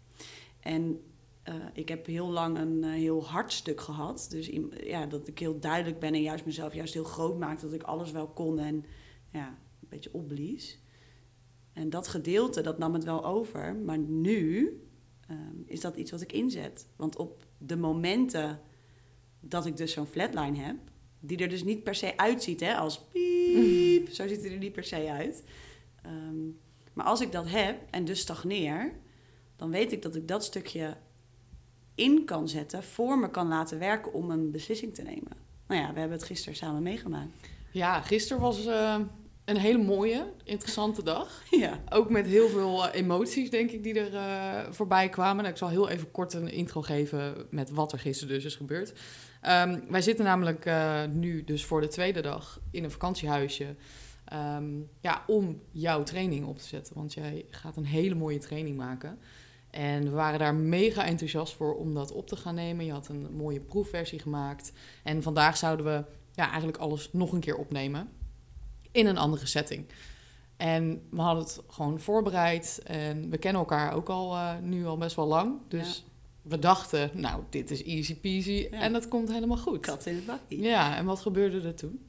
En 0.60 1.00
eh, 1.44 1.54
ik 1.72 1.88
heb 1.88 2.06
heel 2.06 2.30
lang 2.30 2.58
een 2.58 2.84
eh, 2.84 2.90
heel 2.90 3.26
hard 3.26 3.52
stuk 3.52 3.80
gehad. 3.80 4.26
Dus 4.30 4.50
ja, 4.84 5.06
dat 5.06 5.28
ik 5.28 5.38
heel 5.38 5.58
duidelijk 5.58 5.98
ben 5.98 6.14
en 6.14 6.22
juist 6.22 6.44
mezelf 6.44 6.74
juist 6.74 6.94
heel 6.94 7.04
groot 7.04 7.38
maakte. 7.38 7.64
Dat 7.64 7.74
ik 7.74 7.82
alles 7.82 8.10
wel 8.10 8.28
kon 8.28 8.58
en 8.58 8.84
ja, 9.32 9.48
een 9.80 9.88
beetje 9.88 10.12
opblies. 10.12 10.78
En 11.72 11.90
dat 11.90 12.08
gedeelte, 12.08 12.60
dat 12.60 12.78
nam 12.78 12.94
het 12.94 13.04
wel 13.04 13.24
over. 13.24 13.76
Maar 13.76 13.98
nu 13.98 14.68
ehm, 15.28 15.56
is 15.64 15.80
dat 15.80 15.96
iets 15.96 16.10
wat 16.10 16.20
ik 16.20 16.32
inzet. 16.32 16.86
Want 16.96 17.16
op 17.16 17.46
de 17.58 17.76
momenten 17.76 18.60
dat 19.40 19.66
ik 19.66 19.76
dus 19.76 19.92
zo'n 19.92 20.06
flatline 20.06 20.58
heb... 20.58 20.76
die 21.20 21.38
er 21.38 21.48
dus 21.48 21.64
niet 21.64 21.82
per 21.82 21.94
se 21.94 22.16
uitziet 22.16 22.60
hè, 22.60 22.74
als 22.74 23.00
piep. 23.00 24.08
Zo 24.14 24.28
ziet 24.28 24.42
hij 24.42 24.52
er 24.52 24.58
niet 24.58 24.72
per 24.72 24.84
se 24.84 25.10
uit. 25.10 25.44
Ehm, 26.02 26.46
maar 26.92 27.06
als 27.06 27.20
ik 27.20 27.32
dat 27.32 27.48
heb 27.48 27.76
en 27.90 28.04
dus 28.04 28.20
stagneer... 28.20 28.92
dan 29.56 29.70
weet 29.70 29.92
ik 29.92 30.02
dat 30.02 30.14
ik 30.14 30.28
dat 30.28 30.44
stukje 30.44 30.96
in 31.94 32.24
kan 32.24 32.48
zetten... 32.48 32.82
voor 32.82 33.18
me 33.18 33.30
kan 33.30 33.48
laten 33.48 33.78
werken 33.78 34.12
om 34.12 34.30
een 34.30 34.50
beslissing 34.50 34.94
te 34.94 35.02
nemen. 35.02 35.32
Nou 35.66 35.80
ja, 35.80 35.92
we 35.92 35.98
hebben 35.98 36.18
het 36.18 36.26
gisteren 36.26 36.56
samen 36.56 36.82
meegemaakt. 36.82 37.30
Ja, 37.70 38.00
gisteren 38.00 38.42
was 38.42 38.66
eh, 38.66 38.98
een 39.44 39.56
hele 39.56 39.82
mooie, 39.82 40.32
interessante 40.44 41.02
dag. 41.02 41.42
ja. 41.50 41.80
Ook 41.90 42.10
met 42.10 42.26
heel 42.26 42.48
veel 42.48 42.88
eh, 42.88 43.00
emoties, 43.00 43.50
denk 43.50 43.70
ik, 43.70 43.82
die 43.82 44.00
er 44.00 44.14
eh, 44.14 44.72
voorbij 44.72 45.08
kwamen. 45.08 45.36
Nou, 45.36 45.48
ik 45.48 45.56
zal 45.56 45.68
heel 45.68 45.88
even 45.88 46.10
kort 46.10 46.32
een 46.32 46.48
intro 46.48 46.82
geven 46.82 47.46
met 47.50 47.70
wat 47.70 47.92
er 47.92 47.98
gisteren 47.98 48.34
dus 48.34 48.44
is 48.44 48.56
gebeurd. 48.56 48.92
Ehm, 49.40 49.80
wij 49.88 50.00
zitten 50.00 50.24
namelijk 50.24 50.70
nu 51.12 51.44
dus 51.44 51.64
voor 51.64 51.80
de 51.80 51.88
tweede 51.88 52.20
dag 52.20 52.60
in 52.70 52.84
een 52.84 52.90
vakantiehuisje... 52.90 53.74
ehm, 54.24 54.70
ja, 55.00 55.24
om 55.26 55.60
jouw 55.70 56.02
training 56.02 56.46
op 56.46 56.58
te 56.58 56.66
zetten. 56.66 56.94
Want 56.94 57.14
jij 57.14 57.44
gaat 57.50 57.76
een 57.76 57.86
hele 57.86 58.14
mooie 58.14 58.38
training 58.38 58.76
maken. 58.76 59.18
En 59.74 60.04
we 60.04 60.10
waren 60.10 60.38
daar 60.38 60.54
mega 60.54 61.04
enthousiast 61.04 61.54
voor 61.54 61.74
om 61.74 61.94
dat 61.94 62.12
op 62.12 62.26
te 62.26 62.36
gaan 62.36 62.54
nemen. 62.54 62.84
Je 62.84 62.92
had 62.92 63.08
een 63.08 63.28
mooie 63.36 63.60
proefversie 63.60 64.18
gemaakt. 64.18 64.72
En 65.02 65.22
vandaag 65.22 65.56
zouden 65.56 65.86
we 65.86 66.04
ja, 66.32 66.46
eigenlijk 66.48 66.78
alles 66.78 67.08
nog 67.12 67.32
een 67.32 67.40
keer 67.40 67.56
opnemen 67.56 68.08
in 68.90 69.06
een 69.06 69.18
andere 69.18 69.46
setting. 69.46 69.86
En 70.56 71.02
we 71.10 71.20
hadden 71.20 71.44
het 71.44 71.60
gewoon 71.68 72.00
voorbereid 72.00 72.80
en 72.84 73.30
we 73.30 73.38
kennen 73.38 73.60
elkaar 73.60 73.94
ook 73.94 74.08
al 74.08 74.34
eh, 74.34 74.58
nu 74.58 74.86
al 74.86 74.98
best 74.98 75.16
wel 75.16 75.26
lang. 75.26 75.60
Dus 75.68 76.04
we 76.42 76.58
dachten, 76.58 77.10
nou, 77.14 77.42
dit 77.50 77.70
is 77.70 77.84
easy 77.84 78.20
peasy 78.20 78.68
Ja. 78.70 78.80
en 78.80 78.92
dat 78.92 79.08
komt 79.08 79.32
helemaal 79.32 79.56
goed. 79.56 79.80
Kat 79.80 80.06
in 80.06 80.14
het 80.14 80.26
bakkie. 80.26 80.60
Ja, 80.60 80.96
en 80.96 81.04
wat 81.04 81.20
gebeurde 81.20 81.60
er 81.60 81.74
toen? 81.74 82.08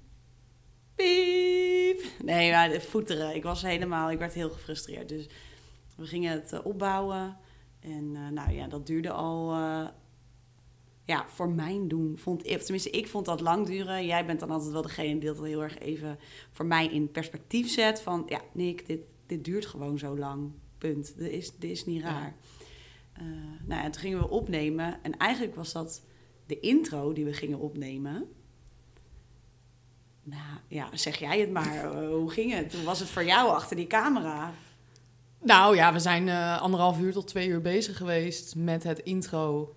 Piep. 0.96 2.02
Nee, 2.24 2.52
maar 2.52 2.70
de 2.70 2.82
voeteren. 2.82 3.36
Ik 3.36 3.44
was 3.44 3.62
helemaal, 3.62 4.12
ik 4.12 4.20
werd 4.20 4.34
heel 4.34 4.50
gefrustreerd. 4.50 5.10
Dus 5.10 5.28
we 5.96 6.06
gingen 6.06 6.32
het 6.32 6.54
eh, 6.54 6.66
opbouwen. 6.66 7.38
En 7.86 8.12
eh, 8.16 8.28
nou 8.32 8.52
ja, 8.52 8.68
dat 8.68 8.88
duurde 8.88 9.12
al. 9.12 9.52
eh, 9.54 9.88
ja, 11.06 11.26
voor 11.30 11.50
mijn 11.50 11.88
doen 11.88 12.18
vond 12.18 12.48
ik, 12.48 12.62
tenminste, 12.62 12.90
ik 12.90 13.08
vond 13.08 13.26
dat 13.26 13.42
lang 13.42 13.66
duren. 13.68 14.06
Jij 14.06 14.26
bent 14.26 14.40
dan 14.40 14.50
altijd 14.50 14.72
wel 14.72 14.82
degene 14.82 15.20
die 15.20 15.30
dat 15.34 15.44
heel 15.44 15.64
erg 15.64 15.78
even 15.78 16.20
voor 16.52 16.66
mij 16.66 16.88
in 16.88 17.12
perspectief 17.12 17.70
zet. 17.70 18.02
Van 18.02 18.24
ja, 18.28 18.42
Nick, 18.54 18.86
dit, 18.88 19.00
dit 19.26 19.44
duurt 19.46 19.66
gewoon 19.66 19.98
zo 20.00 20.18
lang. 20.18 20.52
Punt. 20.78 21.18
Dit 21.18 21.32
is, 21.32 21.52
dit 21.58 21.72
is 21.72 21.86
niet 21.86 22.02
Ja. 22.02 22.08
raar. 22.08 22.36
Eh, 23.14 23.24
nou, 23.66 23.84
en 23.84 23.92
toen 23.92 24.02
gingen 24.02 24.20
we 24.20 24.30
opnemen. 24.30 25.04
En 25.04 25.18
eigenlijk 25.18 25.56
was 25.56 25.72
dat 25.72 26.02
de 26.46 26.60
intro 26.60 27.14
die 27.14 27.26
we 27.26 27.34
gingen 27.34 27.60
opnemen. 27.60 28.28
Nou 30.24 30.58
ja, 30.68 30.90
zeg 30.94 31.18
jij 31.20 31.40
het 31.40 31.52
maar. 31.52 31.94
Hoe 32.08 32.30
ging 32.32 32.54
het? 32.54 32.74
Hoe 32.74 32.84
was 32.84 33.00
het 33.00 33.10
voor 33.10 33.26
jou 33.26 33.50
achter 33.50 33.76
die 33.76 33.88
camera? 33.88 34.54
Nou 35.46 35.76
ja, 35.76 35.94
we 35.94 36.00
zijn 36.00 36.30
eh, 36.30 36.62
anderhalf 36.62 37.00
uur 37.00 37.14
tot 37.14 37.28
twee 37.28 37.48
uur 37.48 37.62
bezig 37.62 37.98
geweest 37.98 38.56
met 38.56 38.84
het 38.84 39.00
intro. 39.00 39.76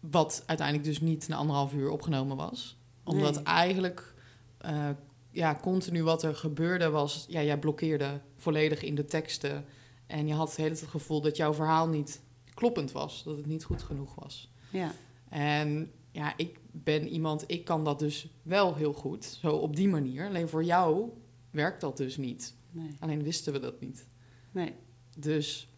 Wat 0.00 0.42
uiteindelijk 0.46 0.86
dus 0.88 1.00
niet 1.00 1.28
na 1.28 1.36
anderhalf 1.36 1.72
uur 1.72 1.90
opgenomen 1.90 2.36
was. 2.36 2.76
Omdat 3.04 3.34
Nee. 3.34 3.44
eigenlijk 3.44 4.14
eh, 4.58 4.88
ja, 5.30 5.58
continu 5.62 6.02
wat 6.02 6.22
er 6.22 6.34
gebeurde 6.36 6.90
was... 6.90 7.24
Ja, 7.28 7.42
jij 7.42 7.58
blokkeerde 7.58 8.20
volledig 8.36 8.82
in 8.82 8.94
de 8.94 9.04
teksten. 9.04 9.64
En 10.06 10.26
je 10.26 10.34
had 10.34 10.48
het 10.48 10.56
hele 10.56 10.68
tijd 10.68 10.80
het 10.80 10.90
gevoel 10.90 11.20
dat 11.20 11.36
jouw 11.36 11.54
verhaal 11.54 11.88
niet 11.88 12.20
kloppend 12.54 12.92
was. 12.92 13.22
Dat 13.24 13.36
het 13.36 13.46
niet 13.46 13.64
goed 13.64 13.82
genoeg 13.82 14.14
was. 14.14 14.52
Ja, 14.70 14.92
En 15.28 15.92
ja, 16.10 16.32
ik 16.36 16.58
ben 16.70 17.08
iemand, 17.08 17.44
ik 17.46 17.64
kan 17.64 17.84
dat 17.84 17.98
dus 17.98 18.28
wel 18.42 18.74
heel 18.74 18.92
goed. 18.92 19.24
Zo 19.24 19.50
op 19.50 19.76
die 19.76 19.88
manier. 19.88 20.26
Alleen 20.26 20.48
voor 20.48 20.64
jou 20.64 21.08
werkt 21.50 21.80
dat 21.80 21.96
dus 21.96 22.16
niet. 22.16 22.54
nee. 22.70 22.96
Alleen 23.00 23.22
wisten 23.22 23.52
we 23.52 23.60
dat 23.60 23.80
niet. 23.80 24.06
Nee. 24.54 24.74
Dus 25.18 25.68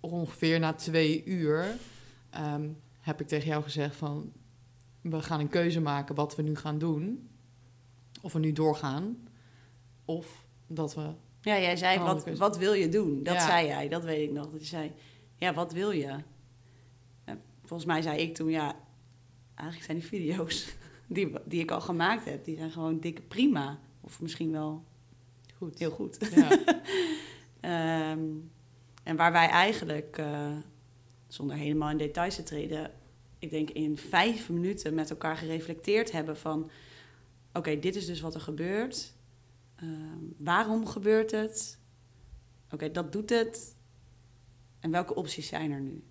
ongeveer 0.00 0.58
na 0.60 0.72
twee 0.72 1.24
uur 1.24 1.76
ehm, 2.30 2.68
heb 3.00 3.20
ik 3.20 3.26
tegen 3.26 3.48
jou 3.48 3.62
gezegd 3.62 3.96
van... 3.96 4.32
we 5.00 5.22
gaan 5.22 5.40
een 5.40 5.48
keuze 5.48 5.80
maken 5.80 6.14
wat 6.14 6.36
we 6.36 6.42
nu 6.42 6.56
gaan 6.56 6.78
doen. 6.78 7.28
Of 8.22 8.32
we 8.32 8.38
nu 8.38 8.52
doorgaan. 8.52 9.28
Of 10.04 10.46
dat 10.66 10.94
we... 10.94 11.10
Ja, 11.40 11.60
jij 11.60 11.76
zei, 11.76 11.98
wat, 11.98 12.28
wat 12.36 12.58
wil 12.58 12.72
je 12.72 12.88
doen? 12.88 13.22
Dat 13.22 13.34
Ja. 13.34 13.46
zei 13.46 13.66
jij, 13.66 13.88
dat 13.88 14.04
weet 14.04 14.28
ik 14.28 14.32
nog. 14.34 14.50
Dat 14.50 14.60
je 14.60 14.66
zei, 14.66 14.92
ja, 15.36 15.54
wat 15.54 15.72
wil 15.72 15.90
je? 15.90 16.16
En 17.24 17.42
volgens 17.64 17.84
mij 17.88 18.02
zei 18.02 18.18
ik 18.20 18.34
toen, 18.34 18.50
ja, 18.50 18.76
eigenlijk 19.54 19.86
zijn 19.86 19.98
die 19.98 20.06
video's 20.08 20.74
die, 21.06 21.32
die 21.44 21.60
ik 21.60 21.70
al 21.70 21.80
gemaakt 21.80 22.24
heb, 22.24 22.44
die 22.44 22.56
zijn 22.56 22.70
gewoon 22.70 22.98
dikke 23.00 23.22
prima. 23.22 23.78
Of 24.00 24.20
misschien 24.20 24.50
wel 24.50 24.84
Goed. 25.56 25.78
heel 25.78 25.90
goed. 25.90 26.18
Ja. 26.34 26.58
Ehm, 27.64 28.28
en 29.02 29.16
waar 29.16 29.32
wij 29.32 29.48
eigenlijk, 29.48 30.18
eh, 30.18 30.56
zonder 31.26 31.56
helemaal 31.56 31.90
in 31.90 31.96
details 31.96 32.34
te 32.34 32.42
treden, 32.42 32.90
ik 33.38 33.50
denk 33.50 33.70
in 33.70 33.96
vijf 33.96 34.48
minuten 34.48 34.94
met 34.94 35.10
elkaar 35.10 35.36
gereflecteerd 35.36 36.12
hebben 36.12 36.36
van, 36.36 36.70
oké, 37.52 37.78
dit 37.78 37.96
is 37.96 38.06
dus 38.06 38.20
wat 38.20 38.34
er 38.34 38.40
gebeurt. 38.40 39.14
Ehm, 39.76 40.18
waarom 40.36 40.86
gebeurt 40.86 41.30
het? 41.30 41.78
Oké, 42.70 42.90
dat 42.90 43.12
doet 43.12 43.30
het. 43.30 43.76
En 44.80 44.90
welke 44.90 45.14
opties 45.14 45.48
zijn 45.48 45.70
er 45.70 45.80
nu? 45.80 46.02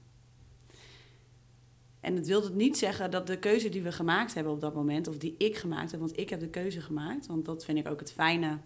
En 2.00 2.16
het 2.16 2.28
wilde 2.28 2.52
niet 2.52 2.78
zeggen 2.78 3.12
dat 3.12 3.28
de 3.28 3.40
keuze 3.40 3.70
die 3.70 3.82
we 3.82 3.92
gemaakt 3.92 4.34
hebben 4.34 4.54
op 4.54 4.62
dat 4.62 4.74
moment, 4.74 5.08
of 5.08 5.18
die 5.18 5.36
ik 5.38 5.58
gemaakt 5.58 5.92
heb, 5.92 6.00
want 6.00 6.20
ik 6.20 6.30
heb 6.30 6.40
de 6.40 6.50
keuze 6.50 6.82
gemaakt, 6.82 7.26
want 7.26 7.46
dat 7.46 7.66
vind 7.66 7.78
ik 7.78 7.88
ook 7.88 8.00
het 8.00 8.14
fijne 8.14 8.58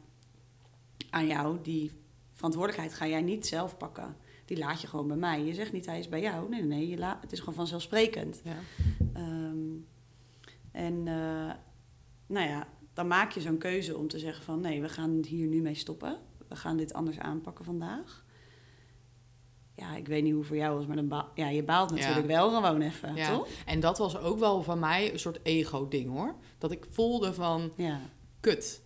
aan 1.09 1.27
jou, 1.27 1.57
die 1.61 1.91
verantwoordelijkheid 2.37 2.93
ga 2.93 3.07
jij 3.07 3.21
niet 3.21 3.47
zelf 3.47 3.77
pakken. 3.77 4.15
Die 4.45 4.57
laat 4.57 4.81
je 4.81 4.87
gewoon 4.87 5.07
bij 5.07 5.17
mij. 5.17 5.43
Je 5.43 5.53
zegt 5.53 5.71
niet 5.71 5.85
hij 5.85 5.99
is 5.99 6.09
bij 6.09 6.21
jou. 6.21 6.49
Nee, 6.49 6.63
nee, 6.63 6.87
je 6.87 6.97
laat, 6.97 7.21
het 7.21 7.31
is 7.31 7.39
gewoon 7.39 7.53
vanzelfsprekend. 7.53 8.41
Ja. 8.43 8.57
Ehm, 9.13 9.57
en 10.71 10.93
uh, 10.93 11.51
nou 12.27 12.47
ja, 12.47 12.67
dan 12.93 13.07
maak 13.07 13.31
je 13.31 13.41
zo'n 13.41 13.57
keuze 13.57 13.97
om 13.97 14.07
te 14.07 14.19
zeggen 14.19 14.43
van 14.43 14.61
nee, 14.61 14.81
we 14.81 14.89
gaan 14.89 15.23
hier 15.27 15.47
nu 15.47 15.61
mee 15.61 15.75
stoppen. 15.75 16.17
We 16.47 16.55
gaan 16.55 16.77
dit 16.77 16.93
anders 16.93 17.19
aanpakken 17.19 17.65
vandaag. 17.65 18.25
Ja, 19.75 19.95
ik 19.95 20.07
weet 20.07 20.23
niet 20.23 20.33
hoe 20.33 20.43
voor 20.43 20.55
jou 20.55 20.75
was, 20.75 20.85
maar 20.85 20.95
dan 20.95 21.07
ba 21.07 21.31
ja, 21.35 21.49
je 21.49 21.63
baalt 21.63 21.91
natuurlijk 21.91 22.27
wel 22.27 22.49
gewoon 22.49 22.81
even, 22.81 23.15
ja. 23.15 23.37
toch? 23.37 23.47
En 23.65 23.79
dat 23.79 23.97
was 23.97 24.17
ook 24.17 24.39
wel 24.39 24.63
van 24.63 24.79
mij 24.79 25.13
een 25.13 25.19
soort 25.19 25.39
ego-ding 25.43 26.09
hoor. 26.09 26.35
Dat 26.57 26.71
ik 26.71 26.85
voelde 26.89 27.33
van, 27.33 27.71
ja. 27.75 27.99
kut, 28.39 28.81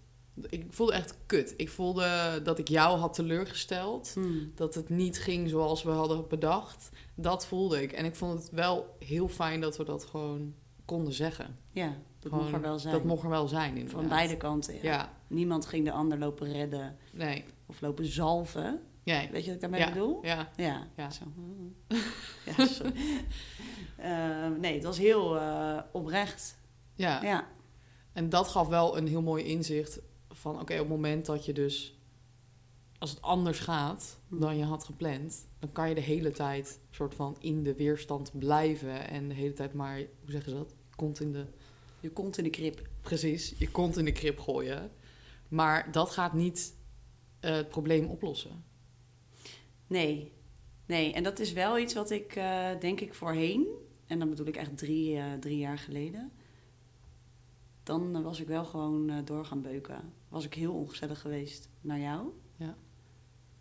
ik 0.49 0.65
voelde 0.69 0.93
echt 0.93 1.17
kut. 1.25 1.53
Ik 1.57 1.69
voelde 1.69 2.39
dat 2.43 2.59
ik 2.59 2.67
jou 2.67 2.97
had 2.97 3.13
teleurgesteld. 3.13 4.11
Hmm. 4.13 4.51
Dat 4.55 4.75
het 4.75 4.89
niet 4.89 5.19
ging 5.19 5.49
zoals 5.49 5.83
we 5.83 5.89
hadden 5.89 6.27
bedacht. 6.27 6.89
Dat 7.15 7.45
voelde 7.45 7.81
ik. 7.81 7.91
En 7.91 8.05
ik 8.05 8.15
vond 8.15 8.39
het 8.39 8.49
wel 8.51 8.95
heel 8.99 9.27
fijn 9.27 9.61
dat 9.61 9.77
we 9.77 9.83
dat 9.83 10.05
gewoon 10.05 10.53
konden 10.85 11.13
zeggen. 11.13 11.57
Ja, 11.71 11.97
dat 12.19 12.31
mocht 12.31 12.51
er 12.51 12.61
wel 12.61 12.79
zijn. 12.79 12.93
Dat 12.93 13.03
mocht 13.03 13.23
er 13.23 13.29
wel 13.29 13.47
zijn, 13.47 13.77
inderdaad. 13.77 13.99
Van 13.99 14.09
beide 14.09 14.37
kanten, 14.37 14.75
ja. 14.81 15.13
Niemand 15.27 15.65
ging 15.65 15.85
de 15.85 15.91
ander 15.91 16.17
lopen 16.17 16.51
redden. 16.51 16.97
Nee. 17.13 17.43
Of 17.65 17.81
lopen 17.81 18.05
zalven. 18.05 18.81
Nee. 19.03 19.29
Weet 19.31 19.41
je 19.41 19.45
wat 19.45 19.55
ik 19.55 19.61
daarmee 19.61 19.93
bedoel? 19.93 20.19
Ja. 20.25 20.49
Ja. 20.55 20.87
ja. 20.95 21.09
Zo. 21.09 21.23
ja 22.57 22.65
sorry. 22.65 22.93
uh, 23.99 24.47
nee, 24.61 24.73
het 24.73 24.83
was 24.83 24.97
heel 24.97 25.35
uh, 25.35 25.79
oprecht. 25.91 26.57
Ja. 26.95 27.21
ja. 27.23 27.47
En 28.13 28.29
dat 28.29 28.47
gaf 28.47 28.67
wel 28.67 28.97
een 28.97 29.07
heel 29.07 29.21
mooi 29.21 29.43
inzicht 29.43 29.99
van 30.33 30.59
oké, 30.59 30.73
op 30.73 30.79
het 30.79 30.87
moment 30.87 31.25
dat 31.25 31.45
je 31.45 31.53
dus 31.53 32.01
als 33.01 33.09
het 33.09 33.21
anders 33.21 33.59
gaat 33.59 34.19
hm. 34.27 34.39
dan 34.39 34.57
je 34.57 34.63
had 34.63 34.83
gepland, 34.83 35.47
dan 35.59 35.71
kan 35.71 35.89
je 35.89 35.95
de 35.95 36.01
hele 36.01 36.31
tijd 36.31 36.79
soort 36.89 37.15
van 37.15 37.35
in 37.39 37.63
de 37.63 37.75
weerstand 37.75 38.31
blijven 38.39 39.07
en 39.07 39.27
de 39.27 39.33
hele 39.33 39.53
tijd 39.53 39.73
maar, 39.73 39.95
hoe 39.97 40.31
zeggen 40.31 40.51
ze 40.51 40.57
dat? 40.57 40.75
Kont 40.95 41.19
in 41.19 41.31
de. 41.31 41.45
Je 41.99 42.11
kont 42.11 42.37
in 42.37 42.43
de 42.43 42.49
krip. 42.49 42.87
Precies, 43.01 43.53
je 43.57 43.71
kont 43.71 43.97
in 43.97 44.05
de 44.05 44.11
krip 44.11 44.39
gooien. 44.39 44.91
Maar 45.47 45.91
dat 45.91 46.09
gaat 46.09 46.33
niet 46.33 46.75
uh, 47.41 47.51
het 47.51 47.69
probleem 47.69 48.05
oplossen. 48.05 48.63
Nee, 49.87 50.31
nee. 50.85 51.13
En 51.13 51.23
dat 51.23 51.39
is 51.39 51.53
wel 51.53 51.79
iets 51.79 51.93
wat 51.93 52.09
ik, 52.09 52.35
uh, 52.35 52.69
denk 52.79 52.99
ik, 52.99 53.13
voorheen, 53.13 53.67
en 54.07 54.19
dan 54.19 54.29
bedoel 54.29 54.47
ik 54.47 54.55
echt 54.55 54.77
drie, 54.77 55.15
uh, 55.15 55.33
drie 55.39 55.57
jaar 55.57 55.77
geleden, 55.77 56.31
dan 57.83 58.23
was 58.23 58.39
ik 58.39 58.47
wel 58.47 58.65
gewoon 58.65 59.25
door 59.25 59.45
gaan 59.45 59.61
beuken. 59.61 60.13
Was 60.31 60.45
ik 60.45 60.53
heel 60.53 60.73
ongezellig 60.73 61.19
geweest 61.19 61.69
naar 61.81 61.99
jou. 61.99 62.27
Ja. 62.55 62.75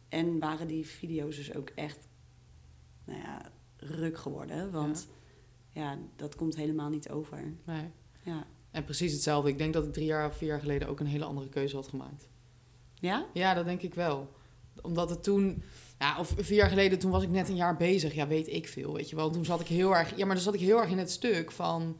En 0.09 0.39
waren 0.39 0.67
die 0.67 0.87
video's 0.87 1.37
dus 1.37 1.55
ook 1.55 1.69
echt, 1.69 2.09
nou 3.05 3.21
ja, 3.21 3.53
ruk 3.77 4.19
geworden. 4.19 4.71
Want 4.71 5.09
ja, 5.69 5.83
ja 5.93 5.99
dat 6.17 6.35
komt 6.35 6.57
helemaal 6.57 6.89
niet 6.89 7.09
over. 7.09 7.55
Nee. 7.65 7.91
Ja. 8.25 8.47
En 8.71 8.85
precies 8.85 9.13
hetzelfde. 9.13 9.51
Ik 9.51 9.59
denk 9.59 9.73
dat 9.73 9.85
ik 9.85 9.93
drie 9.93 10.07
jaar 10.07 10.29
of 10.29 10.37
vier 10.37 10.49
jaar 10.49 10.61
geleden 10.61 10.89
ook 10.89 11.01
een 11.01 11.07
hele 11.07 11.25
andere 11.25 11.49
keuze 11.49 11.77
had 11.77 11.89
gemaakt. 11.89 12.29
Ja? 12.95 13.27
Ja, 13.33 13.55
dat 13.55 13.65
denk 13.65 13.83
ik 13.83 13.95
wel. 13.95 14.31
Omdat 14.83 15.11
het 15.11 15.23
toen... 15.23 15.63
Ja, 15.99 16.19
of 16.19 16.35
vier 16.37 16.57
jaar 16.57 16.69
geleden, 16.69 16.99
toen 16.99 17.11
was 17.11 17.23
ik 17.23 17.29
net 17.29 17.49
een 17.49 17.57
jaar 17.57 17.77
bezig. 17.77 18.15
Ja, 18.15 18.27
weet 18.27 18.49
ik 18.49 18.69
veel, 18.69 18.93
weet 18.93 19.11
je 19.11 19.17
wel. 19.17 19.31
Toen 19.31 19.45
zat 19.45 19.61
ik 19.61 19.67
heel 19.67 19.97
erg... 19.97 20.17
Ja, 20.17 20.27
maar 20.27 20.35
dan 20.35 20.45
zat 20.45 20.55
ik 20.55 20.61
heel 20.61 20.81
erg 20.81 20.91
in 20.91 20.99
het 20.99 21.11
stuk 21.11 21.51
van 21.51 21.99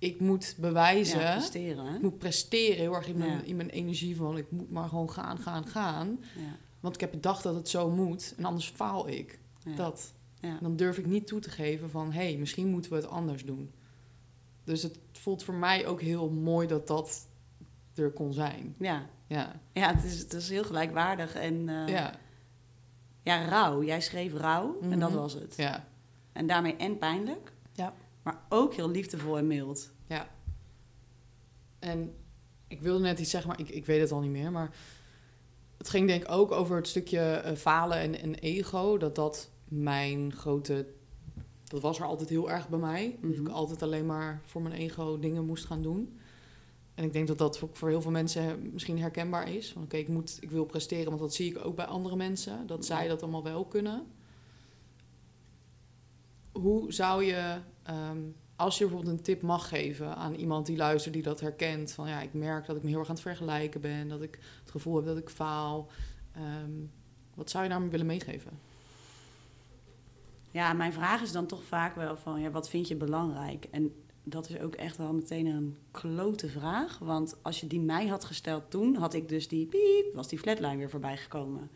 ik 0.00 0.20
moet 0.20 0.54
bewijzen. 0.58 1.20
Ja, 1.20 1.32
presteren. 1.32 1.94
Ik 1.94 2.02
moet 2.02 2.18
presteren 2.18 2.76
heel 2.76 2.94
erg 2.94 3.08
in 3.08 3.16
mijn, 3.16 3.44
in 3.44 3.56
mijn 3.56 3.70
energie 3.70 4.16
van 4.16 4.36
ik 4.36 4.50
moet 4.50 4.70
maar 4.70 4.88
gewoon 4.88 5.10
gaan, 5.10 5.38
gaan, 5.38 5.66
gaan. 5.66 6.18
Ja. 6.36 6.56
Want 6.80 6.94
ik 6.94 7.00
heb 7.00 7.10
bedacht 7.10 7.42
dat 7.42 7.54
het 7.54 7.68
zo 7.68 7.90
moet 7.90 8.34
en 8.36 8.44
anders 8.44 8.68
faal 8.68 9.08
ik. 9.08 9.38
Dat. 9.76 10.12
Dan 10.60 10.76
durf 10.76 10.98
ik 10.98 11.06
niet 11.06 11.26
toe 11.26 11.40
te 11.40 11.50
geven 11.50 11.90
van 11.90 12.12
hé, 12.12 12.22
hey, 12.22 12.36
misschien 12.36 12.68
moeten 12.68 12.90
we 12.90 12.96
het 12.96 13.06
anders 13.06 13.44
doen. 13.44 13.72
Dus 14.64 14.82
het 14.82 14.98
voelt 15.12 15.42
voor 15.42 15.54
mij 15.54 15.86
ook 15.86 16.00
heel 16.00 16.30
mooi 16.30 16.66
dat 16.66 16.86
dat 16.86 17.28
er 17.94 18.10
kon 18.10 18.32
zijn. 18.32 18.74
Ja, 18.78 19.06
ja. 19.26 19.60
ja 19.72 19.94
het, 19.94 20.04
is, 20.04 20.18
het 20.18 20.32
is 20.32 20.48
heel 20.48 20.64
gelijkwaardig 20.64 21.34
en 21.34 21.54
uh, 21.54 21.88
ja. 21.88 22.14
ja, 23.22 23.44
rouw. 23.44 23.82
Jij 23.82 24.00
schreef 24.00 24.34
rouw 24.34 24.78
en 24.82 24.98
dat 24.98 25.10
mhm. 25.10 25.18
was 25.18 25.32
het. 25.32 25.56
Ja. 25.56 25.88
En 26.32 26.46
daarmee 26.46 26.76
en 26.76 26.98
pijnlijk. 26.98 27.52
Maar 28.30 28.42
ook 28.48 28.74
heel 28.74 28.90
liefdevol 28.90 29.38
en 29.38 29.46
mild. 29.46 29.90
Ja. 30.06 30.28
En 31.78 32.14
ik 32.68 32.80
wilde 32.80 33.00
net 33.00 33.18
iets 33.18 33.30
zeggen, 33.30 33.50
maar 33.50 33.60
ik, 33.60 33.68
ik 33.68 33.86
weet 33.86 34.00
het 34.00 34.12
al 34.12 34.20
niet 34.20 34.30
meer. 34.30 34.50
Maar 34.50 34.74
het 35.76 35.88
ging 35.88 36.06
denk 36.06 36.22
ik 36.22 36.30
ook 36.30 36.50
over 36.50 36.76
het 36.76 36.88
stukje 36.88 37.42
uh, 37.44 37.52
falen 37.52 37.98
en, 37.98 38.20
en 38.20 38.34
ego. 38.34 38.96
Dat 38.96 39.14
dat 39.14 39.50
mijn 39.64 40.32
grote... 40.32 40.86
Dat 41.64 41.80
was 41.82 41.98
er 41.98 42.04
altijd 42.04 42.28
heel 42.28 42.50
erg 42.50 42.68
bij 42.68 42.78
mij. 42.78 43.18
Dat 43.22 43.30
ik 43.30 43.40
mhm. 43.40 43.50
altijd 43.50 43.82
alleen 43.82 44.06
maar 44.06 44.40
voor 44.44 44.62
mijn 44.62 44.74
ego 44.74 45.18
dingen 45.18 45.46
moest 45.46 45.64
gaan 45.64 45.82
doen. 45.82 46.18
En 46.94 47.04
ik 47.04 47.12
denk 47.12 47.26
dat 47.26 47.38
dat 47.38 47.58
voor 47.72 47.88
heel 47.88 48.02
veel 48.02 48.10
mensen 48.10 48.72
misschien 48.72 48.98
herkenbaar 48.98 49.52
is. 49.52 49.72
Van 49.72 49.82
oké, 49.82 49.96
ik 49.96 50.08
ik, 50.08 50.30
ik 50.40 50.50
wil 50.50 50.64
presteren, 50.64 51.08
want 51.08 51.20
dat 51.20 51.34
zie 51.34 51.50
ik 51.50 51.64
ook 51.64 51.76
bij 51.76 51.84
andere 51.84 52.16
mensen. 52.16 52.66
Dat 52.66 52.84
zij 52.84 53.08
dat 53.08 53.22
allemaal 53.22 53.42
wel 53.42 53.64
kunnen. 53.64 54.06
Hoe 56.52 56.92
zou 56.92 57.24
je 57.24 57.60
Ehm, 57.82 58.18
als 58.56 58.78
je 58.78 58.84
bijvoorbeeld 58.84 59.16
een 59.16 59.24
tip 59.24 59.42
mag 59.42 59.68
geven 59.68 60.16
aan 60.16 60.34
iemand 60.34 60.66
die 60.66 60.76
luistert, 60.76 61.14
die 61.14 61.22
dat 61.22 61.40
herkent, 61.40 61.92
van 61.92 62.08
ja, 62.08 62.20
ik 62.20 62.34
merk 62.34 62.66
dat 62.66 62.76
ik 62.76 62.82
me 62.82 62.88
heel 62.88 62.98
erg 62.98 63.08
aan 63.08 63.14
het 63.14 63.22
vergelijken 63.22 63.80
ben, 63.80 64.08
dat 64.08 64.22
ik 64.22 64.38
het 64.60 64.70
gevoel 64.70 64.96
heb 64.96 65.04
dat 65.04 65.16
ik 65.16 65.30
faal. 65.30 65.88
Ehm, 66.32 66.72
wat 67.34 67.50
zou 67.50 67.64
je 67.64 67.70
daarmee 67.70 67.90
willen 67.90 68.06
meegeven? 68.06 68.58
Ja, 70.50 70.72
mijn 70.72 70.92
vraag 70.92 71.22
is 71.22 71.32
dan 71.32 71.46
toch 71.46 71.64
vaak 71.64 71.94
wel 71.94 72.16
van, 72.16 72.40
ja, 72.40 72.50
wat 72.50 72.68
vind 72.68 72.88
je 72.88 72.96
belangrijk? 72.96 73.66
En 73.70 73.94
dat 74.22 74.48
is 74.48 74.58
ook 74.58 74.74
echt 74.74 74.96
wel 74.96 75.12
meteen 75.12 75.46
een 75.46 75.76
klote 75.90 76.48
vraag. 76.48 76.98
Want 76.98 77.36
als 77.42 77.60
je 77.60 77.66
die 77.66 77.80
mij 77.80 78.06
had 78.06 78.24
gesteld 78.24 78.70
toen, 78.70 78.96
had 78.96 79.14
ik 79.14 79.28
dus 79.28 79.48
die 79.48 79.66
piep, 79.66 80.14
was 80.14 80.28
die 80.28 80.38
flatline 80.38 80.76
weer 80.76 80.90
voorbij 80.90 81.16
gekomen. 81.16 81.70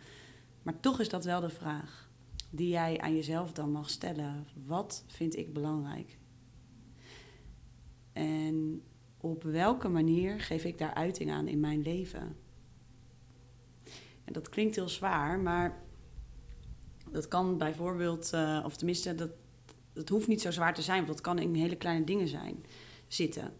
Maar 0.62 0.80
toch 0.80 1.00
is 1.00 1.08
dat 1.08 1.24
wel 1.24 1.40
de 1.40 1.50
vraag 1.50 2.03
die 2.54 2.68
jij 2.68 3.00
aan 3.00 3.14
jezelf 3.14 3.52
dan 3.52 3.70
mag 3.70 3.90
stellen. 3.90 4.46
Wat 4.66 5.04
vind 5.06 5.36
ik 5.36 5.52
belangrijk? 5.52 6.18
En 8.12 8.82
op 9.16 9.42
welke 9.42 9.88
manier 9.88 10.40
geef 10.40 10.64
ik 10.64 10.78
daar 10.78 10.94
uiting 10.94 11.30
aan 11.30 11.48
in 11.48 11.60
mijn 11.60 11.82
leven? 11.82 12.36
En 14.24 14.32
dat 14.32 14.48
klinkt 14.48 14.74
heel 14.74 14.88
zwaar, 14.88 15.38
maar 15.38 15.82
dat 17.10 17.28
kan 17.28 17.58
bijvoorbeeld, 17.58 18.30
uh, 18.34 18.62
of 18.64 18.76
tenminste, 18.76 19.14
dat, 19.14 19.30
dat 19.92 20.08
hoeft 20.08 20.28
niet 20.28 20.40
zo 20.40 20.50
zwaar 20.50 20.74
te 20.74 20.82
zijn, 20.82 20.96
want 20.96 21.08
dat 21.08 21.20
kan 21.20 21.38
in 21.38 21.54
hele 21.54 21.76
kleine 21.76 22.04
dingen 22.04 22.28
zijn, 22.28 22.64
zitten. 23.08 23.52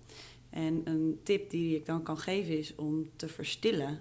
En 0.51 0.81
een 0.85 1.21
tip 1.23 1.51
die 1.51 1.77
ik 1.77 1.87
dan 1.87 2.03
kan 2.03 2.19
geven 2.19 2.59
is 2.59 2.75
om 2.75 3.11
te 3.17 3.29
verstillen 3.29 4.01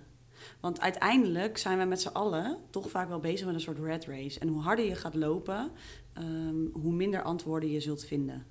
want 0.60 0.80
uiteindelijk 0.80 1.58
zijn 1.58 1.78
wij 1.78 1.88
met 1.88 2.02
z'n 2.02 2.08
allen 2.08 2.58
toch 2.70 2.90
vaak 2.90 3.08
wel 3.10 3.20
bezig 3.20 3.46
met 3.46 3.56
een 3.56 3.62
soort 3.62 3.80
red 3.80 4.06
race. 4.06 4.40
En 4.40 4.48
hoe 4.48 4.62
harder 4.62 4.86
je 4.86 4.96
gaat 4.96 5.16
lopen, 5.16 5.72
um, 6.18 6.70
hoe 6.74 6.94
minder 6.94 7.22
antwoorden 7.22 7.72
je 7.72 7.80
zult 7.80 8.06
vinden. 8.06 8.46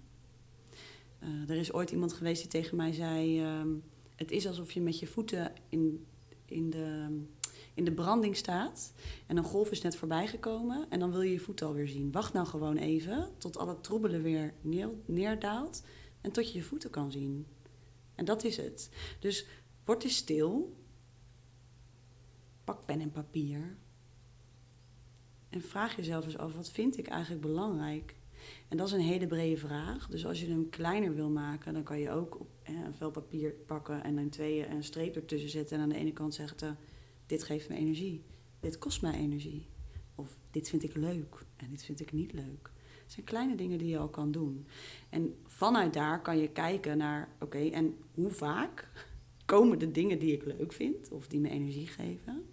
Uh, 1.20 1.50
er 1.50 1.56
is 1.56 1.72
ooit 1.72 1.90
iemand 1.90 2.12
geweest 2.12 2.40
die 2.40 2.50
tegen 2.50 2.76
mij 2.76 2.92
zei: 2.92 3.44
um, 3.44 3.82
Het 4.16 4.30
is 4.30 4.46
alsof 4.46 4.72
je 4.72 4.80
met 4.80 4.99
je 4.99 5.06
voeten 5.06 5.52
in, 5.68 6.06
in, 6.44 6.70
de, 6.70 7.20
in 7.75 7.84
de 7.84 7.92
branding 7.92 8.37
staat. 8.37 8.92
En 9.26 9.37
een 9.37 9.44
golf 9.44 9.70
is 9.70 9.82
net 9.82 9.96
voorbij 9.96 10.26
gekomen. 10.26 10.87
En 10.88 10.99
dan 10.99 11.11
wil 11.11 11.22
je 11.22 11.32
je 11.32 11.40
voeten 11.40 11.66
alweer 11.66 11.88
zien. 11.88 12.12
Wacht 12.12 12.32
nou 12.32 12.46
gewoon 12.46 12.76
even 12.76 13.28
tot 13.38 13.58
al 13.58 13.68
het 13.68 13.82
troebelen 13.82 14.22
weer 14.22 14.54
neer, 14.61 14.88
neerdaalt. 15.04 15.82
En 16.20 16.32
tot 16.32 16.52
je 16.52 16.58
je 16.58 16.64
voeten 16.64 16.90
kan 16.90 17.11
zien. 17.11 17.46
En 18.14 18.25
dat 18.25 18.44
is 18.44 18.56
het. 18.56 18.90
Dus 19.18 19.46
word 19.84 20.04
eens 20.04 20.16
stil 20.16 20.76
pak 22.64 22.87
pen 22.87 23.00
en 23.00 23.11
papier. 23.11 23.76
En 25.49 25.62
vraag 25.62 25.97
jezelf 25.97 26.25
eens 26.25 26.38
af, 26.38 26.54
wat 26.54 26.71
vind 26.71 26.99
ik 26.99 27.07
eigenlijk 27.07 27.42
belangrijk? 27.42 28.14
En 28.69 28.76
dat 28.76 28.87
is 28.87 28.92
een 28.92 29.00
hele 29.00 29.26
brede 29.26 29.57
vraag. 29.57 30.09
Dus 30.09 30.26
als 30.26 30.40
je 30.40 30.49
hem 30.49 30.69
kleiner 30.69 31.14
wil 31.14 31.31
maken, 31.31 31.75
dan 31.75 31.83
kan 31.83 31.99
je 31.99 32.11
ook 32.11 32.47
eh, 32.62 32.75
een 32.75 32.95
vel 32.95 33.11
papier 33.11 33.50
pakken 33.50 34.04
en 34.04 34.16
dan 34.16 34.28
tweeën 34.28 34.71
een 34.71 34.85
streep 34.85 35.16
ertussen 35.16 35.50
zetten. 35.50 35.76
En 35.76 35.83
aan 35.83 35.88
de 35.88 35.95
ene 35.95 36.12
kant 36.12 36.35
zeggen, 36.35 36.78
dit 37.26 37.42
geeft 37.42 37.69
me 37.69 37.75
energie. 37.75 38.25
Dit 38.61 38.78
kost 38.78 39.02
mij 39.02 39.14
energie. 39.14 39.69
Of 40.14 40.37
dit 40.50 40.69
vind 40.69 40.83
ik 40.83 40.95
leuk 40.95 41.45
en 41.57 41.71
dit 41.71 41.85
vind 41.85 42.00
ik 42.00 42.12
niet 42.12 42.33
leuk. 42.33 42.71
Het 43.02 43.12
zijn 43.12 43.26
kleine 43.26 43.54
dingen 43.54 43.78
die 43.78 43.88
je 43.88 43.99
al 43.99 44.09
kan 44.09 44.33
doen. 44.33 44.66
En 45.09 45.35
vanuit 45.47 45.92
daar 45.92 46.23
kan 46.23 46.38
je 46.38 46.49
kijken 46.49 46.99
naar, 46.99 47.28
oké, 47.40 47.59
en 47.59 47.97
hoe 48.14 48.31
vaak 48.31 48.88
komen 49.52 49.78
de 49.78 49.90
dingen 49.90 50.18
die 50.18 50.32
ik 50.32 50.44
leuk 50.44 50.73
vind 50.73 51.11
of 51.11 51.28
die 51.28 51.40
me 51.40 51.49
energie 51.49 51.87
geven, 51.87 52.47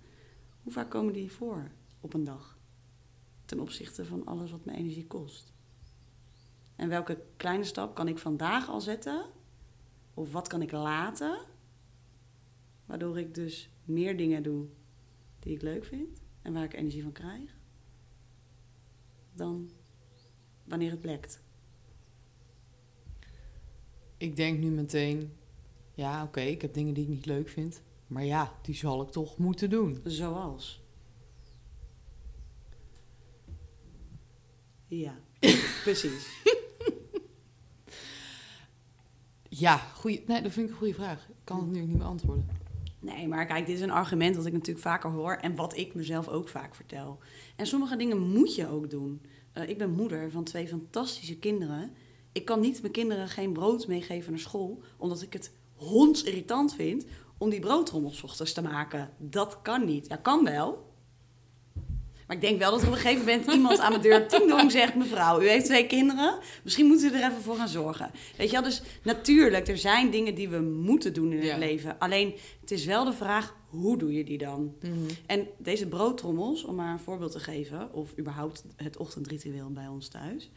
hoe 0.64 0.72
vaak 0.72 0.90
komen 0.90 1.14
die 1.14 1.32
voor 1.32 1.72
op 2.02 2.14
een 2.14 2.24
dag? 2.24 2.58
Ten 3.46 3.60
opzichte 3.60 4.06
van 4.06 4.26
alles 4.26 4.52
wat 4.52 4.66
me 4.66 4.72
energie 4.74 5.08
kost. 5.08 5.54
En 6.76 6.90
welke 6.90 7.24
kleine 7.36 7.64
stap 7.64 7.96
kan 7.96 8.08
ik 8.08 8.18
vandaag 8.18 8.70
al 8.70 8.82
zetten? 8.82 9.26
Of 10.14 10.32
wat 10.32 10.48
kan 10.48 10.62
ik 10.62 10.72
laten? 10.72 11.40
Waardoor 12.86 13.20
ik 13.20 13.36
dus 13.36 13.70
meer 13.86 14.18
dingen 14.18 14.44
doe 14.44 14.68
die 15.40 15.54
ik 15.54 15.62
leuk 15.62 15.86
vind 15.86 16.22
en 16.42 16.54
waar 16.54 16.64
ik 16.64 16.74
energie 16.74 17.04
van 17.04 17.12
krijg. 17.12 17.56
Dan 19.34 19.70
wanneer 20.64 20.92
het 20.92 21.02
blekt. 21.02 21.44
Ik 24.18 24.36
denk 24.36 24.60
nu 24.60 24.70
meteen, 24.70 25.39
ja, 26.00 26.24
oké, 26.24 26.42
ik 26.42 26.62
heb 26.62 26.74
dingen 26.74 26.94
die 26.94 27.04
ik 27.04 27.10
niet 27.10 27.26
leuk 27.26 27.50
vind. 27.50 27.82
Maar 28.08 28.26
ja, 28.26 28.54
die 28.62 28.76
zal 28.76 29.02
ik 29.02 29.10
toch 29.10 29.38
moeten 29.38 29.70
doen. 29.70 30.00
Zoals. 30.04 30.84
Ja, 34.88 35.20
precies. 35.84 36.28
Ja, 39.50 39.78
goeie, 39.78 40.24
nee, 40.28 40.42
dat 40.42 40.52
vind 40.52 40.66
ik 40.66 40.72
een 40.72 40.78
goede 40.78 40.94
vraag. 40.94 41.28
Ik 41.30 41.36
kan 41.44 41.60
het 41.60 41.72
nu 41.72 41.82
niet 41.82 41.98
beantwoorden. 41.98 42.48
Nee, 43.00 43.28
maar 43.28 43.46
kijk, 43.46 43.66
dit 43.66 43.76
is 43.76 43.82
een 43.82 43.92
argument 43.92 44.36
dat 44.36 44.46
ik 44.46 44.54
natuurlijk 44.54 44.86
vaker 44.86 45.10
hoor 45.10 45.34
en 45.34 45.56
wat 45.56 45.78
ik 45.78 45.96
mezelf 45.96 46.28
ook 46.28 46.50
vaak 46.50 46.76
vertel. 46.76 47.20
En 47.56 47.68
sommige 47.68 47.96
dingen 47.96 48.20
moet 48.20 48.56
je 48.56 48.68
ook 48.68 48.90
doen. 48.90 49.22
Uh, 49.54 49.70
ik 49.70 49.78
ben 49.78 49.92
moeder 49.92 50.32
van 50.32 50.44
twee 50.44 50.68
fantastische 50.68 51.38
kinderen. 51.38 51.92
Ik 52.32 52.46
kan 52.46 52.60
niet 52.60 52.82
mijn 52.82 52.94
kinderen 52.94 53.28
geen 53.28 53.54
brood 53.54 53.88
meegeven 53.88 54.32
naar 54.32 54.42
school, 54.42 54.82
omdat 54.98 55.22
ik 55.22 55.34
het 55.34 55.52
hondsirritant 55.80 56.76
vind 56.76 57.06
om 57.38 57.50
die 57.50 57.60
broodtrommels 57.60 58.24
ochtends 58.24 58.54
te 58.54 58.62
maken. 58.62 59.10
Dat 59.18 59.62
kan 59.62 59.86
niet. 59.86 60.08
Ja, 60.08 60.16
kan 60.16 60.44
wel. 60.44 60.88
Maar 62.28 62.38
ik 62.38 62.44
denk 62.44 62.60
wel 62.60 62.72
dat 62.72 62.82
er 62.82 62.88
op 62.88 62.94
een 62.94 63.00
gegeven 63.00 63.26
moment 63.26 63.54
iemand 63.54 63.80
aan 63.80 63.90
mijn 63.90 64.02
deur 64.02 64.28
ting 64.30 64.72
zegt... 64.72 64.96
mevrouw, 64.96 65.42
u 65.42 65.50
heeft 65.50 65.66
twee 65.66 65.88
kinderen, 65.88 66.40
misschien 66.64 66.86
moeten 66.86 67.12
we 67.12 67.18
er 67.18 67.30
even 67.30 67.42
voor 67.42 67.56
gaan 67.56 67.68
zorgen. 67.68 68.12
Weet 68.38 68.50
je 68.50 68.54
wel, 68.54 68.64
dus 68.64 68.82
natuurlijk, 69.04 69.68
er 69.68 69.78
zijn 69.78 70.10
dingen 70.10 70.36
die 70.36 70.50
we 70.50 70.60
moeten 70.60 71.14
doen 71.14 71.32
in 71.32 71.50
het 71.50 71.58
leven. 71.58 72.00
Alleen, 72.00 72.34
het 72.62 72.72
is 72.72 72.86
wel 72.86 73.06
de 73.06 73.14
vraag, 73.14 73.56
hoe 73.70 73.98
doe 73.98 74.14
je 74.14 74.24
die 74.24 74.38
dan? 74.38 74.76
Mhm. 74.82 74.94
En 75.26 75.48
deze 75.58 75.88
broodtrommels, 75.88 76.64
om 76.64 76.76
maar 76.76 76.94
een 76.94 77.00
voorbeeld 77.00 77.32
te 77.32 77.40
geven... 77.40 77.94
of 77.94 78.18
überhaupt 78.20 78.64
het 78.76 78.98
ochtendritueel 78.98 79.72
bij 79.72 79.88
ons 79.88 80.08
thuis... 80.08 80.50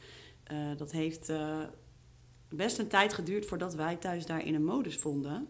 Uh, 0.53 0.59
dat 0.77 0.93
heeft 0.93 1.31
uh, 1.31 1.59
best 2.55 2.79
een 2.79 2.89
tijd 2.89 3.13
geduurd 3.13 3.47
voordat 3.47 3.75
wij 3.75 3.97
thuis 3.97 4.27
daar 4.27 4.45
in 4.45 4.55
een 4.55 4.65
modus 4.65 4.97
vonden. 4.97 5.49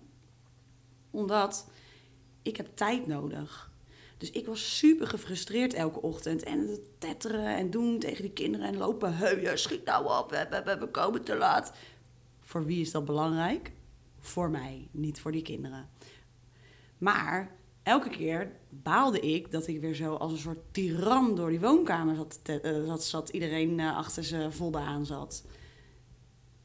Omdat 1.10 1.70
ik 2.42 2.56
heb 2.56 2.68
tijd 2.74 3.06
nodig 3.06 3.72
dus 4.22 4.30
ik 4.30 4.46
was 4.46 4.78
super 4.78 5.06
gefrustreerd 5.06 5.74
elke 5.74 6.02
ochtend. 6.02 6.42
En 6.42 6.68
het 6.68 6.80
tetteren 6.98 7.56
en 7.56 7.70
doen 7.70 7.98
tegen 7.98 8.22
die 8.22 8.32
kinderen 8.32 8.66
en 8.66 8.76
lopen 8.76 9.16
heuien. 9.16 9.58
Schiet 9.58 9.84
nou 9.84 10.18
op, 10.18 10.30
we, 10.30 10.76
we, 10.78 10.88
komen 10.90 11.24
te 11.24 11.36
laat. 11.36 11.72
Voor 12.40 12.64
wie 12.64 12.80
is 12.80 12.90
dat 12.90 13.04
belangrijk? 13.04 13.72
Voor 14.18 14.50
mij, 14.50 14.88
niet 14.90 15.20
voor 15.20 15.32
die 15.32 15.42
kinderen. 15.42 15.88
Maar 16.98 17.56
elke 17.82 18.08
keer 18.08 18.52
baalde 18.68 19.20
ik 19.20 19.50
dat 19.50 19.66
ik 19.66 19.80
weer 19.80 19.94
zo 19.94 20.14
als 20.14 20.32
een 20.32 20.38
soort 20.38 20.62
tiran 20.70 21.36
door 21.36 21.48
die 21.48 21.60
woonkamer 21.60 22.14
zat. 22.14 22.40
Uh, 22.46 22.86
zat, 22.86 23.04
zat 23.04 23.28
iedereen 23.28 23.78
uh, 23.78 23.96
achter 23.96 24.24
ze 24.24 24.46
voldaan 24.50 25.06
zat. 25.06 25.44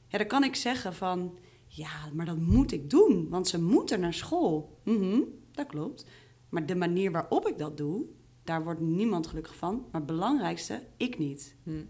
Ja, 0.07 0.17
dan 0.17 0.27
kan 0.27 0.43
ik 0.43 0.55
zeggen 0.55 0.93
van... 0.93 1.37
Ja, 1.67 2.09
maar 2.13 2.25
dat 2.25 2.37
moet 2.37 2.71
ik 2.71 2.89
doen, 2.89 3.29
want 3.29 3.47
ze 3.47 3.61
moeten 3.61 3.99
naar 3.99 4.13
school. 4.13 4.79
Mm 4.83 5.37
dat 5.57 5.67
klopt. 5.67 6.05
Maar 6.49 6.65
de 6.65 6.75
manier 6.75 7.11
waarop 7.11 7.47
ik 7.47 7.57
dat 7.57 7.77
doe, 7.77 8.05
daar 8.43 8.63
wordt 8.63 8.79
niemand 8.79 9.27
gelukkig 9.27 9.55
van. 9.55 9.75
Maar 9.75 10.01
het 10.01 10.09
belangrijkste, 10.09 10.83
ik 10.97 11.17
niet. 11.17 11.55
Hm. 11.63 11.83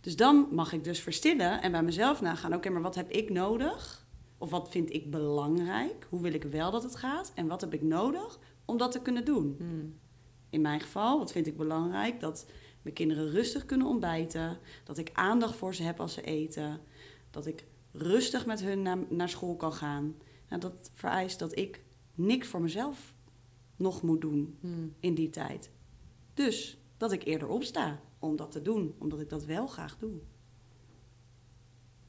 Dus 0.00 0.16
dan 0.16 0.48
mag 0.50 0.72
ik 0.72 0.84
dus 0.84 1.00
verstillen 1.00 1.62
en 1.62 1.72
bij 1.72 1.82
mezelf 1.82 2.20
nagaan: 2.20 2.54
oké, 2.54 2.70
maar 2.70 2.82
wat 2.82 2.94
heb 2.94 3.10
ik 3.10 3.30
nodig? 3.30 4.06
Of 4.38 4.50
wat 4.50 4.70
vind 4.70 4.92
ik 4.92 5.10
belangrijk? 5.10 6.06
Hoe 6.10 6.20
wil 6.20 6.32
ik 6.32 6.42
wel 6.42 6.70
dat 6.70 6.82
het 6.82 6.96
gaat? 6.96 7.32
En 7.34 7.46
wat 7.46 7.60
heb 7.60 7.74
ik 7.74 7.82
nodig 7.82 8.38
om 8.64 8.76
dat 8.76 8.92
te 8.92 9.02
kunnen 9.02 9.24
doen? 9.24 9.54
Hm. 9.58 9.86
In 10.50 10.60
mijn 10.60 10.80
geval, 10.80 11.18
wat 11.18 11.32
vind 11.32 11.46
ik 11.46 11.56
belangrijk? 11.56 12.20
Dat 12.20 12.46
mijn 12.84 12.96
kinderen 12.96 13.30
rustig 13.30 13.66
kunnen 13.66 13.86
ontbijten. 13.86 14.58
Dat 14.84 14.98
ik 14.98 15.10
aandacht 15.12 15.56
voor 15.56 15.74
ze 15.74 15.82
heb 15.82 16.00
als 16.00 16.12
ze 16.12 16.22
eten. 16.22 16.80
Dat 17.30 17.46
ik 17.46 17.64
rustig 17.92 18.46
met 18.46 18.60
hun 18.60 18.82
naar, 18.82 18.98
naar 19.08 19.28
school 19.28 19.56
kan 19.56 19.72
gaan. 19.72 20.14
Nou, 20.48 20.60
dat 20.60 20.90
vereist 20.94 21.38
dat 21.38 21.58
ik 21.58 21.80
niks 22.14 22.48
voor 22.48 22.60
mezelf 22.60 23.14
nog 23.76 24.02
moet 24.02 24.20
doen 24.20 24.58
hmm. 24.60 24.94
in 25.00 25.14
die 25.14 25.30
tijd. 25.30 25.70
Dus 26.34 26.78
dat 26.96 27.12
ik 27.12 27.24
eerder 27.24 27.48
opsta 27.48 28.00
om 28.18 28.36
dat 28.36 28.50
te 28.50 28.62
doen, 28.62 28.94
omdat 28.98 29.20
ik 29.20 29.28
dat 29.28 29.44
wel 29.44 29.66
graag 29.66 29.98
doe. 29.98 30.20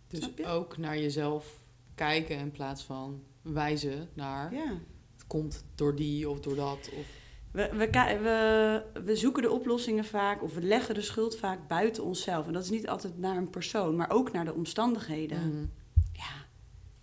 Dus 0.07 0.45
ook 0.45 0.77
naar 0.77 0.99
jezelf 0.99 1.63
kijken 1.95 2.37
in 2.37 2.51
plaats 2.51 2.83
van 2.83 3.23
wijzen 3.41 4.09
naar 4.13 4.53
ja. 4.53 4.79
het 5.13 5.27
komt 5.27 5.65
door 5.75 5.95
die 5.95 6.29
of 6.29 6.39
door 6.39 6.55
dat. 6.55 6.89
Of... 6.97 7.23
We, 7.55 7.69
we, 7.73 7.89
we, 8.21 9.01
we 9.03 9.15
zoeken 9.15 9.41
de 9.41 9.51
oplossingen 9.51 10.05
vaak 10.05 10.43
of 10.43 10.53
we 10.53 10.61
leggen 10.61 10.95
de 10.95 11.01
schuld 11.01 11.35
vaak 11.37 11.67
buiten 11.67 12.03
onszelf. 12.03 12.47
En 12.47 12.53
dat 12.53 12.63
is 12.63 12.69
niet 12.69 12.87
altijd 12.87 13.17
naar 13.17 13.37
een 13.37 13.49
persoon, 13.49 13.95
maar 13.95 14.09
ook 14.09 14.31
naar 14.31 14.45
de 14.45 14.53
omstandigheden. 14.53 15.49
Mhm. 15.49 15.65
Ja, 16.13 16.45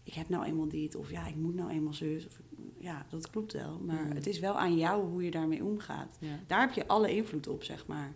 ik 0.02 0.12
heb 0.14 0.28
nou 0.28 0.44
eenmaal 0.44 0.68
dit 0.68 0.94
of 0.94 1.10
ja, 1.10 1.26
ik 1.26 1.36
moet 1.36 1.54
nou 1.54 1.70
eenmaal 1.70 1.94
zus. 1.94 2.26
Of 2.26 2.40
ja, 2.78 3.06
dat 3.10 3.30
klopt 3.30 3.52
wel. 3.52 3.78
Maar 3.86 4.04
Mhm. 4.04 4.14
het 4.14 4.26
is 4.26 4.38
wel 4.38 4.58
aan 4.58 4.76
jou 4.76 5.08
hoe 5.08 5.24
je 5.24 5.30
daarmee 5.30 5.64
omgaat. 5.64 6.16
Ja. 6.18 6.38
Daar 6.46 6.60
heb 6.60 6.72
je 6.72 6.86
alle 6.86 7.14
invloed 7.14 7.48
op, 7.48 7.62
zeg 7.64 7.86
maar. 7.86 8.12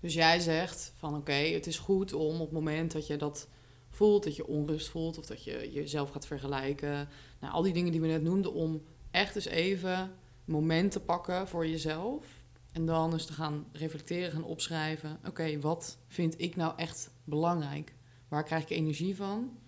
Dus 0.00 0.14
jij 0.14 0.40
zegt 0.40 0.92
van 0.96 1.16
oké, 1.16 1.32
het 1.32 1.66
is 1.66 1.78
goed 1.78 2.12
om 2.12 2.34
op 2.34 2.40
het 2.40 2.52
moment 2.52 2.92
dat 2.92 3.06
je 3.06 3.16
dat 3.16 3.48
voelt, 3.90 4.24
dat 4.24 4.36
je 4.36 4.46
onrust 4.46 4.88
voelt 4.88 5.18
of 5.18 5.26
dat 5.26 5.44
je 5.44 5.70
jezelf 5.72 6.10
gaat 6.10 6.26
vergelijken. 6.26 7.08
Nou, 7.40 7.52
al 7.52 7.62
die 7.62 7.72
dingen 7.72 7.92
die 7.92 8.00
we 8.00 8.06
net 8.06 8.22
noemden, 8.22 8.52
om 8.52 8.82
echt 9.10 9.34
eens 9.36 9.46
even 9.46 10.10
een 10.46 10.52
moment 10.52 10.92
te 10.92 11.00
pakken 11.00 11.48
voor 11.48 11.66
jezelf. 11.66 12.44
En 12.72 12.86
dan 12.86 13.12
eens 13.12 13.26
te 13.26 13.32
gaan 13.32 13.64
reflecteren, 13.72 14.32
gaan 14.32 14.44
opschrijven. 14.44 15.18
Oké, 15.26 15.60
wat 15.60 15.98
vind 16.06 16.40
ik 16.40 16.56
nou 16.56 16.76
echt 16.76 17.10
belangrijk? 17.24 17.94
Waar 18.28 18.44
krijg 18.44 18.62
ik 18.62 18.70
energie 18.70 19.16
van? 19.16 19.58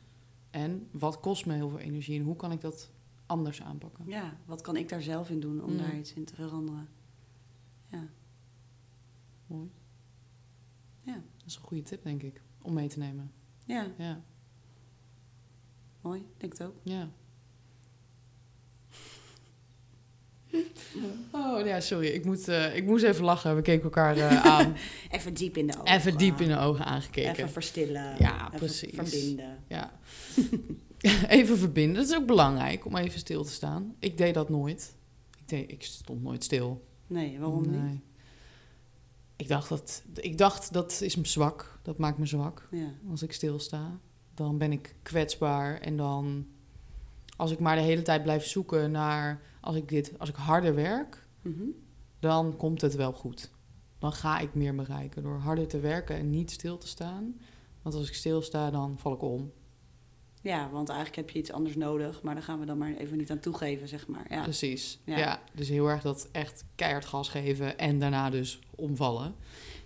En 0.51 0.89
wat 0.93 1.21
kost 1.21 1.47
me 1.47 1.55
heel 1.55 1.69
veel 1.69 1.79
energie? 1.79 2.19
En 2.19 2.25
hoe 2.25 2.37
kan 2.37 2.53
ik 2.53 2.61
dat 2.61 2.91
anders 3.27 3.63
aanpakken? 3.63 4.05
Ja, 4.09 4.37
wat 4.45 4.61
kan 4.61 4.77
ik 4.77 4.89
daar 4.89 5.03
zelf 5.03 5.31
in 5.31 5.41
doen 5.41 5.63
om 5.63 5.71
Mm. 5.71 5.79
daar 5.79 5.97
iets 5.97 6.13
in 6.15 6.25
te 6.25 6.35
veranderen? 6.35 6.89
Ja. 7.91 8.09
Mooi. 9.47 9.71
Ja. 11.03 11.15
Dat 11.37 11.47
is 11.47 11.57
een 11.57 11.63
goede 11.63 11.83
tip, 11.83 12.03
denk 12.03 12.23
ik, 12.23 12.43
om 12.63 12.73
mee 12.75 12.89
te 12.89 12.99
nemen. 12.99 13.33
Ja, 13.65 13.87
Ja, 13.99 14.21
mooi. 16.01 16.27
Denk 16.37 16.53
het 16.53 16.63
ook. 16.63 16.75
ja. 16.83 17.09
Oh 21.33 21.67
ja, 21.67 21.81
sorry. 21.81 22.07
Ik, 22.07 22.25
moet, 22.25 22.49
eh, 22.49 22.77
ik 22.77 22.85
moest 22.85 23.05
even 23.05 23.25
lachen. 23.25 23.57
We 23.57 23.63
keken 23.63 23.85
elkaar 23.85 24.17
eh, 24.17 24.45
aan. 24.57 24.77
Even 25.11 25.35
diep 25.35 25.57
in 25.57 25.67
de 25.67 25.79
ogen. 25.79 25.95
even 25.95 26.19
diep 26.19 26.41
in 26.41 26.49
de 26.49 26.59
ogen 26.59 26.85
aangekeken. 26.85 27.31
Even 27.31 27.51
verstillen. 27.51 28.15
Ja, 28.19 28.47
even 28.47 28.59
precies. 28.59 28.95
verbinden. 28.95 29.59
Ja. 29.69 29.93
even 31.29 31.59
verbinden. 31.59 31.95
Dat 31.95 32.11
is 32.11 32.17
ook 32.17 32.27
belangrijk 32.27 32.85
om 32.85 32.97
even 32.97 33.19
stil 33.19 33.45
te 33.45 33.53
staan. 33.53 33.95
Ik 33.99 34.19
deed 34.19 34.35
dat 34.35 34.49
nooit. 34.49 34.97
Ik, 35.39 35.49
deed, 35.49 35.71
ik 35.71 35.83
stond 35.83 36.23
nooit 36.23 36.45
stil. 36.45 36.85
Nee, 37.07 37.39
waarom 37.39 37.71
niet? 37.71 38.01
Ik 39.37 39.49
dacht, 39.49 39.69
dat, 39.69 40.03
ik 40.15 40.39
dacht, 40.39 40.73
dat 40.73 41.01
is 41.01 41.17
me 41.17 41.27
zwak. 41.27 41.79
Dat 41.83 41.99
maakt 41.99 42.19
me 42.19 42.27
zwak. 42.27 42.69
Ja. 42.71 42.93
Als 43.11 43.23
ik 43.23 43.33
stilsta. 43.33 43.99
Dan 44.35 44.59
ben 44.59 44.73
ik 44.73 44.95
kwetsbaar. 45.03 45.81
En 45.81 45.97
dan, 45.97 46.47
als 47.37 47.51
ik 47.51 47.59
maar 47.59 47.77
de 47.77 47.83
hele 47.83 48.03
tijd 48.03 48.23
blijf 48.23 48.47
zoeken 48.47 48.91
naar... 48.91 49.41
Als 49.69 49.77
ik, 49.77 49.89
dit, 49.89 50.13
als 50.19 50.29
ik 50.29 50.35
harder 50.37 50.75
werk, 50.75 51.27
Mhm. 51.43 51.63
dan 52.21 52.57
komt 52.57 52.81
het 52.81 52.95
wel 52.95 53.13
goed. 53.13 53.51
Dan 53.99 54.13
ga 54.13 54.39
ik 54.39 54.55
meer 54.55 54.75
bereiken 54.75 55.23
door 55.23 55.39
harder 55.39 55.67
te 55.69 55.81
werken 55.81 56.17
en 56.17 56.31
niet 56.31 56.51
stil 56.51 56.79
te 56.79 56.89
staan. 56.89 57.41
Want 57.83 57.95
als 57.95 58.09
ik 58.09 58.15
stilsta, 58.15 58.71
dan 58.71 58.99
val 58.99 59.13
ik 59.13 59.23
om. 59.23 59.53
ja, 60.43 60.71
want 60.71 60.89
eigenlijk 60.89 61.17
heb 61.19 61.31
je 61.31 61.39
iets 61.39 61.53
anders 61.53 61.77
nodig, 61.77 62.23
maar 62.23 62.35
daar 62.35 62.43
gaan 62.43 62.61
we 62.61 62.67
dan 62.67 62.79
maar 62.79 62.95
even 62.95 63.17
niet 63.17 63.31
aan 63.31 63.39
toegeven, 63.39 63.89
zeg 63.89 64.07
maar. 64.09 64.27
Ja, 64.31 64.43
Precies. 64.43 64.99
Ja. 65.05 65.19
Ja. 65.19 65.41
dus 65.55 65.69
heel 65.69 65.87
erg 65.89 66.03
dat 66.03 66.29
echt 66.33 66.65
keihard 66.75 67.05
gas 67.05 67.29
geven 67.29 67.79
en 67.79 67.99
daarna 67.99 68.31
dus 68.31 68.61
omvallen. 68.75 69.35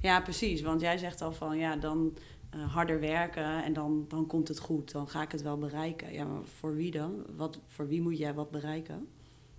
ja 0.01 0.21
precies. 0.21 0.61
Want 0.63 0.81
jij 0.81 0.99
zegt 0.99 1.21
al 1.23 1.33
van, 1.33 1.59
ja, 1.59 1.77
dan 1.77 2.17
eh, 2.51 2.73
harder 2.75 3.01
werken 3.01 3.65
en 3.65 3.73
dan, 3.73 4.05
dan 4.09 4.27
komt 4.27 4.49
het 4.49 4.59
goed. 4.59 4.93
Dan 4.93 5.09
ga 5.09 5.23
ik 5.23 5.33
het 5.33 5.43
wel 5.43 5.59
bereiken. 5.59 6.13
Ja, 6.13 6.25
maar 6.25 6.43
voor 6.45 6.75
wie 6.75 6.91
dan? 6.91 7.13
Wat, 7.37 7.59
voor 7.67 7.89
wie 7.89 8.01
moet 8.01 8.19
jij 8.19 8.35
wat 8.35 8.51
bereiken? 8.51 9.09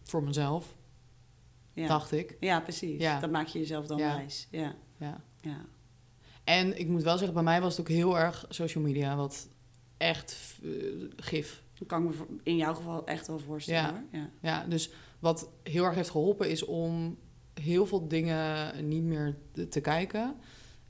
Voor 0.04 0.24
mezelf. 0.24 0.76
Ja. 1.74 1.88
dacht 1.88 2.12
ik. 2.12 2.38
Ja, 2.40 2.60
precies. 2.60 3.02
Ja. 3.02 3.20
Dat 3.20 3.32
maak 3.32 3.48
je 3.48 3.60
jezelf 3.60 3.86
dan 3.86 3.98
Ja. 3.98 4.16
wijs. 4.16 4.48
Ja. 4.52 4.76
Ja. 4.98 5.24
ja. 5.42 5.66
En 6.44 6.80
ik 6.80 6.88
moet 6.88 7.04
wel 7.04 7.16
zeggen, 7.18 7.34
bij 7.34 7.44
mij 7.44 7.62
was 7.62 7.78
het 7.78 7.80
ook 7.82 7.94
heel 7.96 8.20
erg 8.20 8.46
social 8.50 8.84
media, 8.84 9.16
wat 9.16 9.50
echt 9.98 10.60
eh, 10.64 10.70
gif. 11.16 11.64
Dat 11.74 11.88
kan 11.88 12.10
ik 12.10 12.20
me 12.20 12.26
in 12.44 12.56
jouw 12.56 12.74
geval 12.74 13.06
echt 13.06 13.28
wel 13.28 13.40
voorstellen. 13.40 13.82
Ja. 14.12 14.20
Hoor. 14.20 14.20
Ja. 14.22 14.30
Ja, 14.42 14.66
dus 14.66 14.90
wat 15.20 15.50
heel 15.64 15.84
erg 15.84 15.96
heeft 15.96 16.10
geholpen 16.10 16.50
is 16.50 16.66
om 16.66 17.18
heel 17.54 17.86
veel 17.86 18.08
dingen 18.08 18.88
niet 18.88 19.04
meer 19.04 19.38
te, 19.70 19.82
kijken. 19.82 20.36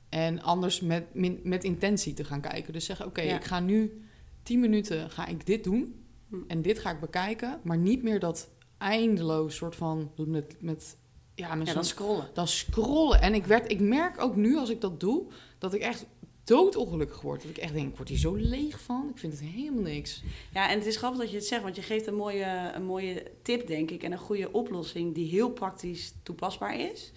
En 0.08 0.42
anders 0.42 0.80
met, 0.80 1.04
met 1.44 1.64
intentie 1.64 2.14
te 2.14 2.24
gaan 2.24 2.40
kijken. 2.40 2.72
Dus 2.72 2.84
zeggen, 2.84 3.06
oké, 3.06 3.20
Ja. 3.22 3.36
ik 3.36 3.44
ga 3.44 3.60
nu 3.60 4.04
10 4.42 4.60
minuten 4.60 5.10
ga 5.10 5.26
ik 5.26 5.46
dit 5.46 5.64
doen. 5.64 6.04
Hm. 6.28 6.36
En 6.48 6.62
dit 6.62 6.78
ga 6.78 6.90
ik 6.90 7.00
bekijken. 7.00 7.60
Maar 7.62 7.78
niet 7.78 8.02
meer 8.02 8.20
dat 8.20 8.48
eindeloos 8.78 9.56
soort 9.56 9.76
van 9.76 10.12
met, 10.16 10.56
met 10.58 10.96
ja, 11.34 11.54
met 11.54 11.66
Ja, 11.66 11.74
dan 11.74 11.84
scrollen. 11.84 12.28
dan 12.32 12.48
scrollen. 12.48 13.20
En 13.20 13.34
ik, 13.34 13.46
werd, 13.46 13.70
ik 13.70 13.80
merk 13.80 14.20
ook 14.20 14.36
nu 14.36 14.56
als 14.56 14.70
ik 14.70 14.80
dat 14.80 15.00
doe, 15.00 15.26
dat 15.58 15.74
ik 15.74 15.80
echt 15.80 16.06
doodongelukkig 16.44 17.20
word. 17.20 17.40
Dat 17.40 17.50
ik 17.50 17.56
echt 17.58 17.72
denk, 17.72 17.90
ik 17.90 17.96
word 17.96 18.08
hier 18.08 18.18
zo 18.18 18.34
leeg 18.34 18.80
van. 18.80 19.08
Ik 19.12 19.18
vind 19.18 19.32
het 19.32 19.42
helemaal 19.42 19.82
niks. 19.82 20.22
Ja, 20.52 20.70
en 20.70 20.78
het 20.78 20.86
is 20.86 20.96
grappig 20.96 21.20
dat 21.20 21.30
je 21.30 21.36
het 21.36 21.46
zegt, 21.46 21.62
want 21.62 21.76
je 21.76 21.82
geeft 21.82 22.06
een 22.06 22.14
mooie, 22.14 22.70
een 22.74 22.84
mooie 22.84 23.30
tip, 23.42 23.66
denk 23.66 23.90
ik. 23.90 24.02
En 24.02 24.12
een 24.12 24.18
goede 24.18 24.52
oplossing 24.52 25.14
die 25.14 25.28
heel 25.28 25.50
praktisch 25.50 26.14
toepasbaar 26.22 26.80
is. 26.80 27.12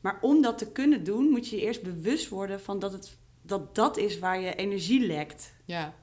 Maar 0.00 0.18
om 0.20 0.42
dat 0.42 0.58
te 0.58 0.72
kunnen 0.72 1.04
doen, 1.04 1.28
moet 1.28 1.48
je 1.48 1.56
je 1.56 1.62
eerst 1.62 1.82
bewust 1.82 2.28
worden 2.28 2.60
van 2.60 2.78
dat 2.78 2.92
het, 2.92 3.16
dat, 3.42 3.74
dat 3.74 3.96
is 3.96 4.18
waar 4.18 4.40
je 4.40 4.54
energie 4.54 5.06
lekt. 5.06 5.54
Ja, 5.64 5.94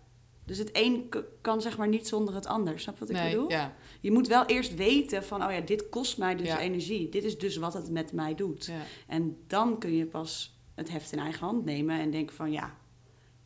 Dus 0.46 0.58
het 0.58 0.70
een 0.74 1.14
kan 1.42 1.62
zeg 1.62 1.78
maar 1.78 1.88
niet 1.88 2.08
zonder 2.08 2.34
het 2.34 2.46
ander. 2.46 2.80
Snap 2.80 2.94
je 2.94 3.00
wat 3.00 3.10
ik 3.10 3.16
nee, 3.16 3.30
bedoel? 3.32 3.50
ja, 3.50 3.76
Je 4.02 4.12
moet 4.12 4.28
wel 4.28 4.46
eerst 4.46 4.76
weten 4.76 5.24
van, 5.24 5.44
oh 5.46 5.52
ja, 5.52 5.60
dit 5.60 5.90
kost 5.90 6.18
mij 6.18 6.36
dus 6.36 6.48
Ja. 6.48 6.60
energie. 6.60 7.10
Dit 7.10 7.24
is 7.24 7.38
dus 7.38 7.56
wat 7.58 7.74
het 7.74 7.90
met 7.92 8.12
mij 8.12 8.36
doet. 8.36 8.66
ja. 8.66 8.82
En 9.08 9.38
dan 9.48 9.78
kun 9.80 9.96
je 9.96 10.06
pas 10.06 10.58
het 10.76 10.90
heft 10.90 11.12
in 11.12 11.20
eigen 11.20 11.46
hand 11.46 11.66
nemen 11.66 12.00
en 12.00 12.12
denken 12.12 12.36
van, 12.36 12.52
ja, 12.52 12.78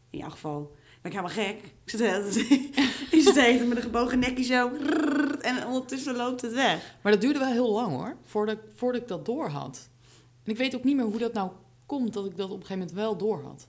in 0.10 0.20
jouw 0.20 0.30
geval 0.30 0.76
ben 1.02 1.12
ik 1.12 1.18
helemaal 1.18 1.46
gek. 1.46 1.64
Ik 1.84 1.90
zit, 1.90 2.02
ik 3.18 3.22
zit 3.22 3.36
even 3.36 3.68
met 3.68 3.78
een 3.78 3.84
gebogen 3.84 4.20
nekje 4.20 4.44
zo 4.44 4.72
en 5.42 5.66
ondertussen 5.66 6.16
loopt 6.16 6.42
het 6.42 6.54
weg. 6.54 6.96
Maar 7.02 7.12
dat 7.12 7.22
duurde 7.22 7.40
wel 7.40 7.52
heel 7.52 7.72
lang 7.72 7.96
hoor, 7.96 8.18
voordat, 8.24 8.58
voordat 8.76 9.02
ik 9.02 9.08
dat 9.08 9.26
door 9.26 9.48
had. 9.48 9.90
En 10.44 10.52
ik 10.52 10.58
weet 10.58 10.76
ook 10.76 10.84
niet 10.84 10.96
meer 10.96 11.06
hoe 11.06 11.18
dat 11.18 11.34
nou 11.34 11.52
komt 11.86 12.14
dat 12.14 12.26
ik 12.26 12.38
dat 12.38 12.50
op 12.50 12.60
een 12.60 12.66
gegeven 12.66 12.78
moment 12.78 12.96
wel 12.98 13.18
door 13.18 13.42
had. 13.44 13.68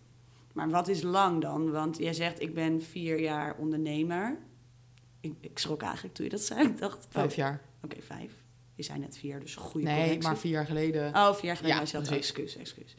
Maar 0.58 0.70
wat 0.70 0.88
is 0.88 1.02
lang 1.02 1.40
dan? 1.40 1.70
Want 1.70 1.98
jij 1.98 2.12
zegt, 2.12 2.40
ik 2.40 2.54
ben 2.54 2.82
vier 2.82 3.20
jaar 3.20 3.56
ondernemer. 3.58 4.38
Ik, 5.20 5.34
ik 5.40 5.58
schrok 5.58 5.82
eigenlijk 5.82 6.14
toen 6.14 6.24
je 6.24 6.30
dat 6.30 6.40
zei. 6.40 6.66
Ik 6.68 6.78
dacht, 6.78 7.06
Vijf 7.10 7.30
oh, 7.30 7.36
jaar. 7.36 7.62
Oké, 7.82 8.02
vijf. 8.02 8.32
Je 8.74 8.82
zei 8.82 8.98
net 8.98 9.18
vier, 9.18 9.40
dus 9.40 9.54
goede 9.54 9.86
Nee, 9.86 9.96
correctie. 9.96 10.28
maar 10.28 10.38
vier 10.38 10.52
jaar 10.52 10.66
geleden. 10.66 11.14
Oh, 11.14 11.34
vier 11.34 11.44
jaar 11.44 11.56
geleden. 11.56 11.78
Ja, 11.78 11.86
zelf 11.86 12.04
precies. 12.04 12.26
excuus, 12.26 12.56
excuus. 12.56 12.94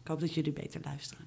Ik 0.00 0.06
hoop 0.08 0.20
dat 0.20 0.34
jullie 0.34 0.52
beter 0.52 0.80
luisteren. 0.84 1.26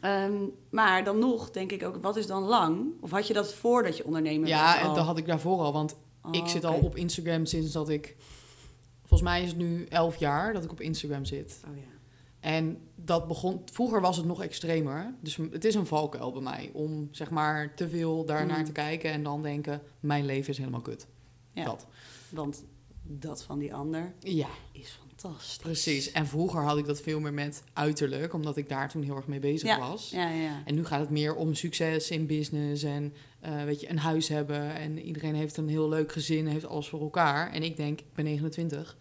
Ehm, 0.00 0.34
maar 0.70 1.04
dan 1.04 1.18
nog 1.18 1.50
denk 1.50 1.72
ik 1.72 1.82
ook, 1.84 2.02
wat 2.02 2.16
is 2.16 2.26
dan 2.26 2.42
lang? 2.42 2.86
Of 3.00 3.10
had 3.10 3.26
je 3.26 3.34
dat 3.34 3.54
voordat 3.54 3.96
je 3.96 4.04
ondernemer 4.04 4.48
ja, 4.48 4.80
en 4.80 4.86
al? 4.86 4.94
dat 4.94 5.04
had 5.04 5.18
ik 5.18 5.26
daarvoor 5.26 5.58
al. 5.58 5.72
Want 5.72 5.96
Oh, 6.24 6.34
ik 6.34 6.46
zit 6.46 6.64
al 6.64 6.78
op 6.78 6.96
Instagram 6.96 7.46
sinds 7.46 7.72
dat 7.72 7.88
ik... 7.88 8.16
Volgens 9.00 9.22
mij 9.22 9.42
is 9.42 9.48
het 9.48 9.56
nu 9.56 9.84
elf 9.84 10.16
jaar 10.16 10.52
dat 10.52 10.64
ik 10.64 10.70
op 10.70 10.80
Instagram 10.80 11.24
zit. 11.24 11.60
Oh 11.68 11.76
ja. 11.76 11.93
En 12.44 12.78
dat 12.94 13.28
begon... 13.28 13.62
Vroeger 13.72 14.00
was 14.00 14.16
het 14.16 14.26
nog 14.26 14.42
extremer. 14.42 15.14
Dus 15.20 15.36
het 15.36 15.64
is 15.64 15.74
een 15.74 15.86
valkuil 15.86 16.32
bij 16.32 16.42
mij. 16.42 16.70
Om 16.72 17.08
zeg 17.10 17.30
maar 17.30 17.74
te 17.74 17.88
veel 17.88 18.24
daarnaar 18.24 18.58
Mm. 18.58 18.64
te 18.64 18.72
kijken 18.72 19.10
en 19.10 19.22
dan 19.22 19.42
denken... 19.42 19.82
Mijn 20.00 20.24
leven 20.24 20.50
is 20.50 20.58
helemaal 20.58 20.80
kut. 20.80 21.06
Ja. 21.52 21.64
Dat. 21.64 21.86
Want 22.28 22.64
dat 23.02 23.42
van 23.42 23.58
die 23.58 23.74
ander 23.74 24.14
Ja, 24.18 24.48
is 24.72 24.98
fantastisch. 25.08 25.56
precies. 25.56 26.12
En 26.12 26.26
vroeger 26.26 26.62
had 26.62 26.78
ik 26.78 26.86
dat 26.86 27.00
veel 27.00 27.20
meer 27.20 27.32
met 27.34 27.62
uiterlijk. 27.72 28.32
Omdat 28.34 28.56
ik 28.56 28.68
daar 28.68 28.88
toen 28.88 29.02
heel 29.02 29.16
erg 29.16 29.26
mee 29.26 29.38
bezig 29.40 29.78
was. 29.78 30.10
Ja, 30.10 30.28
ja, 30.28 30.42
ja. 30.42 30.62
En 30.64 30.74
nu 30.74 30.84
gaat 30.84 31.00
het 31.00 31.10
meer 31.10 31.34
om 31.34 31.54
succes 31.54 32.10
in 32.10 32.26
business 32.26 32.82
en 32.82 33.14
eh, 33.40 33.64
weet 33.64 33.80
je, 33.80 33.90
een 33.90 33.98
huis 33.98 34.28
hebben. 34.28 34.74
En 34.74 34.98
iedereen 34.98 35.34
heeft 35.34 35.56
een 35.56 35.68
heel 35.68 35.88
leuk 35.88 36.12
gezin, 36.12 36.46
heeft 36.46 36.66
alles 36.66 36.88
voor 36.88 37.00
elkaar. 37.00 37.52
En 37.52 37.62
ik 37.62 37.76
denk, 37.76 38.00
ik 38.00 38.12
ben 38.14 38.24
29 38.24 38.96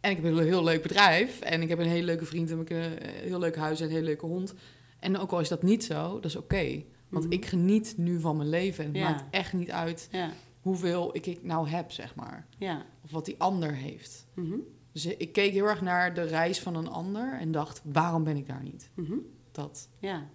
en 0.00 0.10
ik 0.10 0.16
heb 0.22 0.24
een 0.32 0.38
heel 0.44 0.64
leuk 0.64 0.82
bedrijf. 0.82 1.40
En 1.40 1.62
ik 1.62 1.68
heb 1.68 1.78
een 1.78 1.86
hele 1.86 2.04
leuke 2.04 2.24
vriend 2.24 2.50
en 2.50 2.60
ik 2.60 2.68
heb 2.68 2.78
een 3.02 3.08
heel 3.08 3.38
leuk 3.38 3.56
huis 3.56 3.80
en 3.80 3.86
een 3.86 3.92
hele 3.92 4.04
leuke 4.04 4.26
hond. 4.26 4.54
En 4.98 5.18
ook 5.18 5.32
al 5.32 5.40
is 5.40 5.48
dat 5.48 5.62
niet 5.62 5.84
zo, 5.84 6.14
dat 6.14 6.24
is 6.24 6.36
oké. 6.36 6.82
Want 7.08 7.24
Mhm. 7.24 7.32
ik 7.32 7.46
geniet 7.46 7.94
nu 7.96 8.20
van 8.20 8.36
mijn 8.36 8.48
leven. 8.48 8.84
En 8.84 8.90
het 8.90 8.98
Ja. 8.98 9.10
maakt 9.10 9.24
echt 9.34 9.52
niet 9.52 9.70
uit 9.70 10.08
Ja, 10.10 10.30
hoeveel 10.60 11.16
ik, 11.16 11.26
ik 11.26 11.42
nou 11.42 11.68
heb, 11.68 11.90
zeg 11.90 12.14
maar. 12.14 12.46
ja. 12.58 12.86
Of 13.04 13.10
wat 13.10 13.24
die 13.24 13.34
ander 13.38 13.74
heeft. 13.74 14.26
Mhm, 14.34 14.56
Dus 14.92 15.06
ik 15.06 15.32
keek 15.32 15.52
heel 15.52 15.64
erg 15.66 15.80
naar 15.80 16.14
de 16.14 16.22
reis 16.22 16.60
van 16.60 16.74
een 16.74 16.88
ander 16.88 17.38
en 17.38 17.52
dacht, 17.52 17.80
waarom 17.84 18.24
ben 18.24 18.36
ik 18.36 18.46
daar 18.46 18.62
niet? 18.62 18.90
mhm. 18.94 19.16
Dat, 19.52 19.88
Ja. 19.98 20.28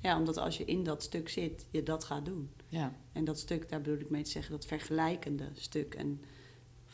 ja, 0.00 0.18
omdat 0.18 0.36
als 0.36 0.56
je 0.58 0.64
in 0.64 0.82
dat 0.84 1.02
stuk 1.02 1.28
zit, 1.28 1.66
je 1.70 1.82
dat 1.82 2.04
gaat 2.04 2.24
doen. 2.24 2.50
ja. 2.68 2.92
En 3.12 3.24
dat 3.24 3.38
stuk, 3.38 3.68
daar 3.68 3.80
bedoel 3.80 3.98
ik 4.00 4.10
mee 4.10 4.22
te 4.22 4.30
zeggen, 4.30 4.52
dat 4.52 4.66
vergelijkende 4.66 5.44
stuk. 5.52 5.94
En 5.94 6.20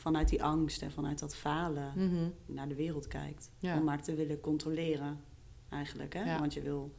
vanuit 0.09 0.29
die 0.29 0.42
angst 0.42 0.83
en 0.83 0.92
vanuit 0.92 1.18
dat 1.18 1.37
falen 1.37 1.92
Mhm. 1.97 2.29
naar 2.47 2.68
de 2.68 2.75
wereld 2.75 3.07
kijkt. 3.07 3.51
Ja. 3.59 3.77
Om 3.79 3.85
maar 3.85 4.03
te 4.03 4.14
willen 4.14 4.40
controleren, 4.40 5.21
eigenlijk. 5.68 6.14
Hè? 6.14 6.23
Ja. 6.25 6.38
Want 6.38 6.55
je 6.55 6.62
wil 6.62 6.94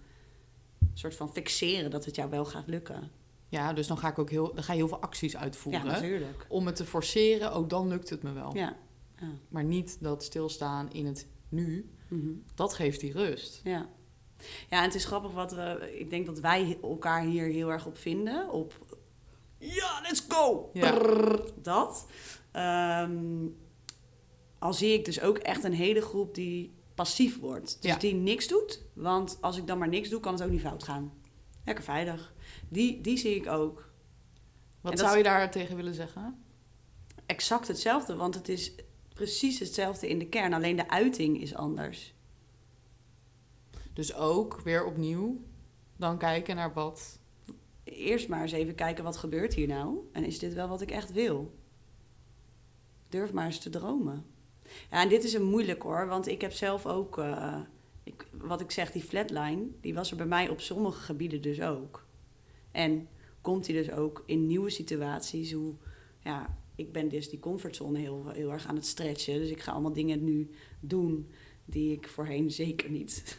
een 0.80 0.88
soort 0.98 1.15
van 1.15 1.30
fixeren 1.34 1.91
dat 1.91 2.06
het 2.06 2.15
jou 2.15 2.30
wel 2.30 2.45
gaat 2.45 2.67
lukken. 2.67 3.12
Ja, 3.48 3.74
dus 3.74 3.88
dan 3.88 3.98
ga 3.98 4.08
ik 4.10 4.19
ook 4.19 4.30
heel, 4.30 4.54
dan 4.54 4.63
ga 4.63 4.72
je 4.74 4.78
heel 4.80 4.88
veel 4.88 5.02
acties 5.02 5.38
uitvoeren. 5.38 5.86
Ja, 5.86 5.91
natuurlijk. 5.91 6.45
om 6.50 6.65
het 6.65 6.76
te 6.76 6.86
forceren, 6.86 7.52
ook 7.54 7.69
dan 7.69 7.88
lukt 7.88 8.10
het 8.10 8.24
me 8.24 8.32
wel. 8.32 8.56
Ja. 8.56 8.76
Ja. 9.19 9.28
Maar 9.50 9.63
niet 9.63 9.98
dat 10.02 10.24
stilstaan 10.24 10.91
in 10.91 11.06
het 11.06 11.28
nu, 11.50 11.89
Mhm. 12.08 12.32
dat 12.56 12.74
geeft 12.74 13.00
die 13.00 13.12
rust. 13.12 13.62
ja. 13.63 13.89
Ja, 14.69 14.78
en 14.78 14.84
het 14.84 14.95
is 14.95 15.06
grappig 15.06 15.32
wat 15.32 15.52
we... 15.52 15.95
Ik 16.00 16.10
denk 16.10 16.26
dat 16.26 16.39
wij 16.39 16.78
elkaar 16.82 17.22
hier 17.24 17.45
heel 17.48 17.72
erg 17.72 17.86
op 17.86 17.98
vinden. 17.98 18.50
Op... 18.52 18.98
Ja, 19.58 20.00
let's 20.02 20.26
go! 20.28 20.69
Ja. 20.74 20.91
Brrr, 20.91 21.43
dat. 21.62 22.08
Ehm, 22.51 23.47
al 24.59 24.73
zie 24.73 24.93
ik 24.93 25.05
dus 25.05 25.21
ook 25.21 25.38
echt 25.38 25.63
een 25.63 25.73
hele 25.73 26.01
groep 26.01 26.35
die 26.35 26.73
passief 26.95 27.39
wordt. 27.39 27.81
Dus 27.81 27.91
Ja. 27.91 27.97
die 27.97 28.13
niks 28.13 28.47
doet. 28.47 28.81
Want 28.93 29.38
als 29.41 29.57
ik 29.57 29.67
dan 29.67 29.77
maar 29.77 29.88
niks 29.88 30.09
doe, 30.09 30.19
kan 30.19 30.33
het 30.33 30.43
ook 30.43 30.49
niet 30.49 30.62
fout 30.62 30.83
gaan. 30.83 31.13
Lekker 31.65 31.83
veilig. 31.83 32.33
Die, 32.69 33.01
die 33.01 33.17
zie 33.17 33.35
ik 33.35 33.47
ook. 33.47 33.91
Wat 34.81 34.91
dat- 34.97 35.05
zou 35.05 35.17
je 35.17 35.23
daar 35.23 35.51
tegen 35.51 35.75
willen 35.75 35.93
zeggen? 35.93 36.43
Exact 37.25 37.67
hetzelfde, 37.67 38.15
want 38.15 38.35
het 38.35 38.49
is 38.49 38.73
precies 39.13 39.59
hetzelfde 39.59 40.09
in 40.09 40.19
de 40.19 40.27
kern. 40.27 40.53
Alleen 40.53 40.75
de 40.75 40.89
uiting 40.89 41.41
is 41.41 41.55
anders. 41.55 42.13
Dus 43.93 44.13
ook 44.15 44.62
weer 44.62 44.85
opnieuw 44.85 45.41
dan 45.97 46.17
kijken 46.17 46.55
naar 46.55 46.73
wat. 46.73 47.19
Eerst 47.83 48.27
maar 48.27 48.41
eens 48.41 48.51
even 48.51 48.75
kijken 48.75 49.03
wat 49.03 49.17
gebeurt 49.17 49.53
hier 49.53 49.67
nou. 49.67 49.97
En 50.13 50.23
is 50.25 50.39
dit 50.39 50.53
wel 50.53 50.67
wat 50.67 50.81
ik 50.81 50.91
echt 50.91 51.12
wil? 51.12 51.57
Durf 53.10 53.34
maar 53.34 53.45
eens 53.45 53.60
te 53.60 53.69
dromen. 53.69 54.26
Ja, 54.91 55.02
en 55.02 55.10
dit 55.10 55.24
is 55.24 55.34
een 55.34 55.50
moeilijk 55.50 55.84
hoor, 55.84 56.08
want 56.08 56.28
ik 56.28 56.41
heb 56.41 56.52
zelf 56.52 56.86
ook, 56.86 57.17
eh, 57.17 57.60
ik, 58.04 58.28
wat 58.32 58.62
ik 58.62 58.72
zeg, 58.72 58.91
die 58.91 59.02
flatline, 59.02 59.67
die 59.82 59.93
was 59.93 60.12
er 60.12 60.17
bij 60.17 60.26
mij 60.26 60.50
op 60.50 60.62
sommige 60.62 61.02
gebieden 61.02 61.41
dus 61.41 61.62
ook. 61.62 62.06
En 62.72 63.08
komt 63.41 63.65
die 63.65 63.76
dus 63.76 63.91
ook 63.91 64.24
in 64.26 64.48
nieuwe 64.48 64.69
situaties, 64.69 65.52
hoe, 65.52 65.74
ja, 66.24 66.58
ik 66.76 66.91
ben 66.91 67.10
dus 67.10 67.30
die 67.30 67.39
comfortzone 67.39 68.00
heel, 68.00 68.30
heel 68.30 68.52
erg 68.52 68.67
aan 68.67 68.76
het 68.76 68.86
stretchen. 68.86 69.39
Dus 69.39 69.50
ik 69.50 69.62
ga 69.62 69.72
allemaal 69.72 69.93
dingen 69.93 70.24
nu 70.24 70.50
doen 70.80 71.30
die 71.65 71.91
ik 71.91 72.08
voorheen 72.08 72.52
zeker 72.52 72.89
niet 72.89 73.38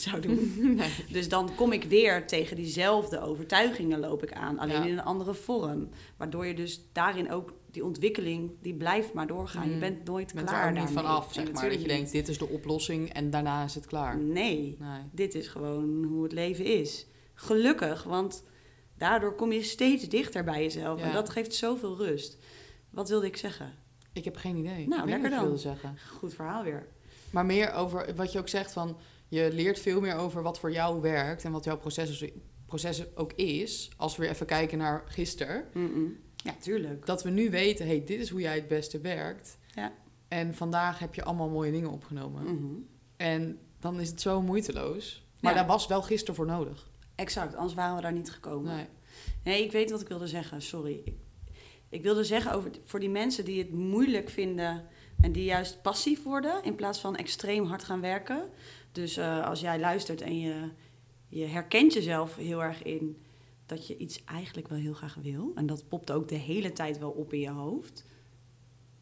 zou 0.00 0.20
doen. 0.20 0.52
nee. 0.76 0.90
Dus 1.10 1.28
dan 1.28 1.54
kom 1.54 1.72
ik 1.72 1.84
weer 1.84 2.26
tegen 2.26 2.56
diezelfde 2.56 3.20
overtuigingen 3.20 3.98
loop 4.00 4.22
ik 4.22 4.32
aan, 4.32 4.58
alleen 4.58 4.76
Ja. 4.76 4.84
in 4.84 4.92
een 4.92 5.04
andere 5.04 5.34
vorm. 5.34 5.88
Waardoor 6.16 6.46
je 6.46 6.54
dus 6.54 6.80
daarin 6.92 7.30
ook 7.30 7.52
die 7.70 7.84
ontwikkeling, 7.84 8.50
die 8.62 8.74
blijft 8.74 9.12
maar 9.12 9.26
doorgaan. 9.26 9.68
Je 9.68 9.74
Mm. 9.74 9.80
bent 9.80 10.04
nooit 10.04 10.34
bent 10.34 10.46
klaar 10.48 10.62
er 10.62 10.68
ook 10.68 10.74
niet 10.74 10.84
daarmee. 10.84 11.02
vanaf, 11.04 11.32
zeg 11.32 11.52
maar. 11.52 11.68
Dat 11.70 11.82
je 11.82 11.88
denkt, 11.88 12.12
dit 12.12 12.28
is 12.28 12.38
de 12.38 12.48
oplossing 12.48 13.12
en 13.12 13.30
daarna 13.30 13.64
is 13.64 13.74
het 13.74 13.86
klaar. 13.86 14.18
Nee, 14.18 14.76
Nee. 14.78 15.00
dit 15.12 15.34
is 15.34 15.46
gewoon 15.48 16.04
hoe 16.04 16.22
het 16.22 16.32
leven 16.32 16.64
is. 16.64 17.06
Gelukkig, 17.34 18.02
want 18.02 18.44
daardoor 18.98 19.34
kom 19.34 19.52
je 19.52 19.62
steeds 19.62 20.08
dichter 20.08 20.44
bij 20.44 20.62
jezelf. 20.62 21.00
En 21.02 21.12
dat 21.12 21.30
geeft 21.30 21.54
zoveel 21.54 21.96
rust. 21.96 22.38
Wat 22.90 23.08
wilde 23.08 23.26
ik 23.26 23.36
zeggen? 23.36 23.72
Ik 24.12 24.24
heb 24.24 24.36
geen 24.36 24.56
idee. 24.56 24.88
Nou, 24.88 25.02
ik 25.02 25.08
lekker 25.08 25.30
dan. 25.30 25.58
zeggen. 25.58 25.96
Goed 26.16 26.34
verhaal 26.34 26.62
weer. 26.64 26.86
Maar 27.30 27.46
meer 27.46 27.72
over 27.72 28.14
wat 28.14 28.32
je 28.32 28.38
ook 28.38 28.48
zegt 28.48 28.72
van... 28.72 28.96
Je 29.28 29.50
leert 29.52 29.78
veel 29.78 30.00
meer 30.00 30.14
over 30.16 30.42
wat 30.42 30.58
voor 30.58 30.72
jou 30.72 31.00
werkt 31.00 31.44
en 31.44 31.52
wat 31.52 31.64
jouw 31.64 31.76
proces, 31.78 32.24
proces 32.66 33.16
ook 33.16 33.32
is. 33.32 33.90
Als 33.96 34.16
we 34.16 34.22
weer 34.22 34.30
even 34.30 34.46
kijken 34.46 34.78
naar 34.78 35.02
gisteren. 35.06 35.64
Ja, 36.36 36.54
tuurlijk. 36.60 37.06
Dat 37.06 37.22
we 37.22 37.30
nu 37.30 37.50
weten, 37.50 37.86
hey, 37.86 38.04
dit 38.04 38.20
is 38.20 38.30
hoe 38.30 38.40
jij 38.40 38.54
het 38.54 38.68
beste 38.68 39.00
werkt. 39.00 39.58
Ja. 39.74 39.92
En 40.28 40.54
vandaag 40.54 40.98
heb 40.98 41.14
je 41.14 41.24
allemaal 41.24 41.48
mooie 41.48 41.72
dingen 41.72 41.90
opgenomen. 41.90 42.42
Mhm. 42.42 42.74
En 43.16 43.58
dan 43.80 44.00
is 44.00 44.08
het 44.08 44.20
zo 44.20 44.42
moeiteloos. 44.42 45.24
Maar 45.40 45.52
Ja. 45.52 45.58
daar 45.58 45.66
was 45.68 45.86
wel 45.86 46.02
gisteren 46.02 46.34
voor 46.34 46.46
nodig. 46.46 46.90
Exact, 47.14 47.54
anders 47.54 47.74
waren 47.74 47.96
we 47.96 48.02
daar 48.02 48.12
niet 48.12 48.30
gekomen. 48.30 48.76
Nee. 48.76 48.86
Nee, 49.44 49.64
ik 49.64 49.72
weet 49.72 49.90
wat 49.90 50.00
ik 50.00 50.08
wilde 50.08 50.26
zeggen, 50.26 50.62
sorry. 50.62 51.00
Ik, 51.04 51.14
ik 51.88 52.02
wilde 52.02 52.24
zeggen 52.24 52.52
over 52.52 52.70
voor 52.84 53.00
die 53.00 53.10
mensen 53.10 53.44
die 53.44 53.58
het 53.58 53.72
moeilijk 53.72 54.28
vinden 54.30 54.84
en 55.20 55.32
die 55.32 55.44
juist 55.44 55.82
passief 55.82 56.22
worden 56.22 56.64
in 56.64 56.74
plaats 56.74 57.00
van 57.00 57.16
extreem 57.16 57.64
hard 57.64 57.84
gaan 57.84 58.00
werken. 58.00 58.42
Dus 58.96 59.16
eh, 59.16 59.46
als 59.46 59.60
jij 59.60 59.80
luistert 59.80 60.20
en 60.20 60.38
je, 60.38 60.70
je 61.28 61.44
herkent 61.44 61.92
jezelf 61.92 62.36
heel 62.36 62.62
erg 62.62 62.82
in 62.82 63.22
dat 63.66 63.86
je 63.86 63.96
iets 63.96 64.24
eigenlijk 64.24 64.68
wel 64.68 64.78
heel 64.78 64.94
graag 64.94 65.14
wil. 65.14 65.52
En 65.54 65.66
dat 65.66 65.88
popt 65.88 66.10
ook 66.10 66.28
de 66.28 66.34
hele 66.34 66.72
tijd 66.72 66.98
wel 66.98 67.10
op 67.10 67.32
in 67.32 67.40
je 67.40 67.50
hoofd. 67.50 68.04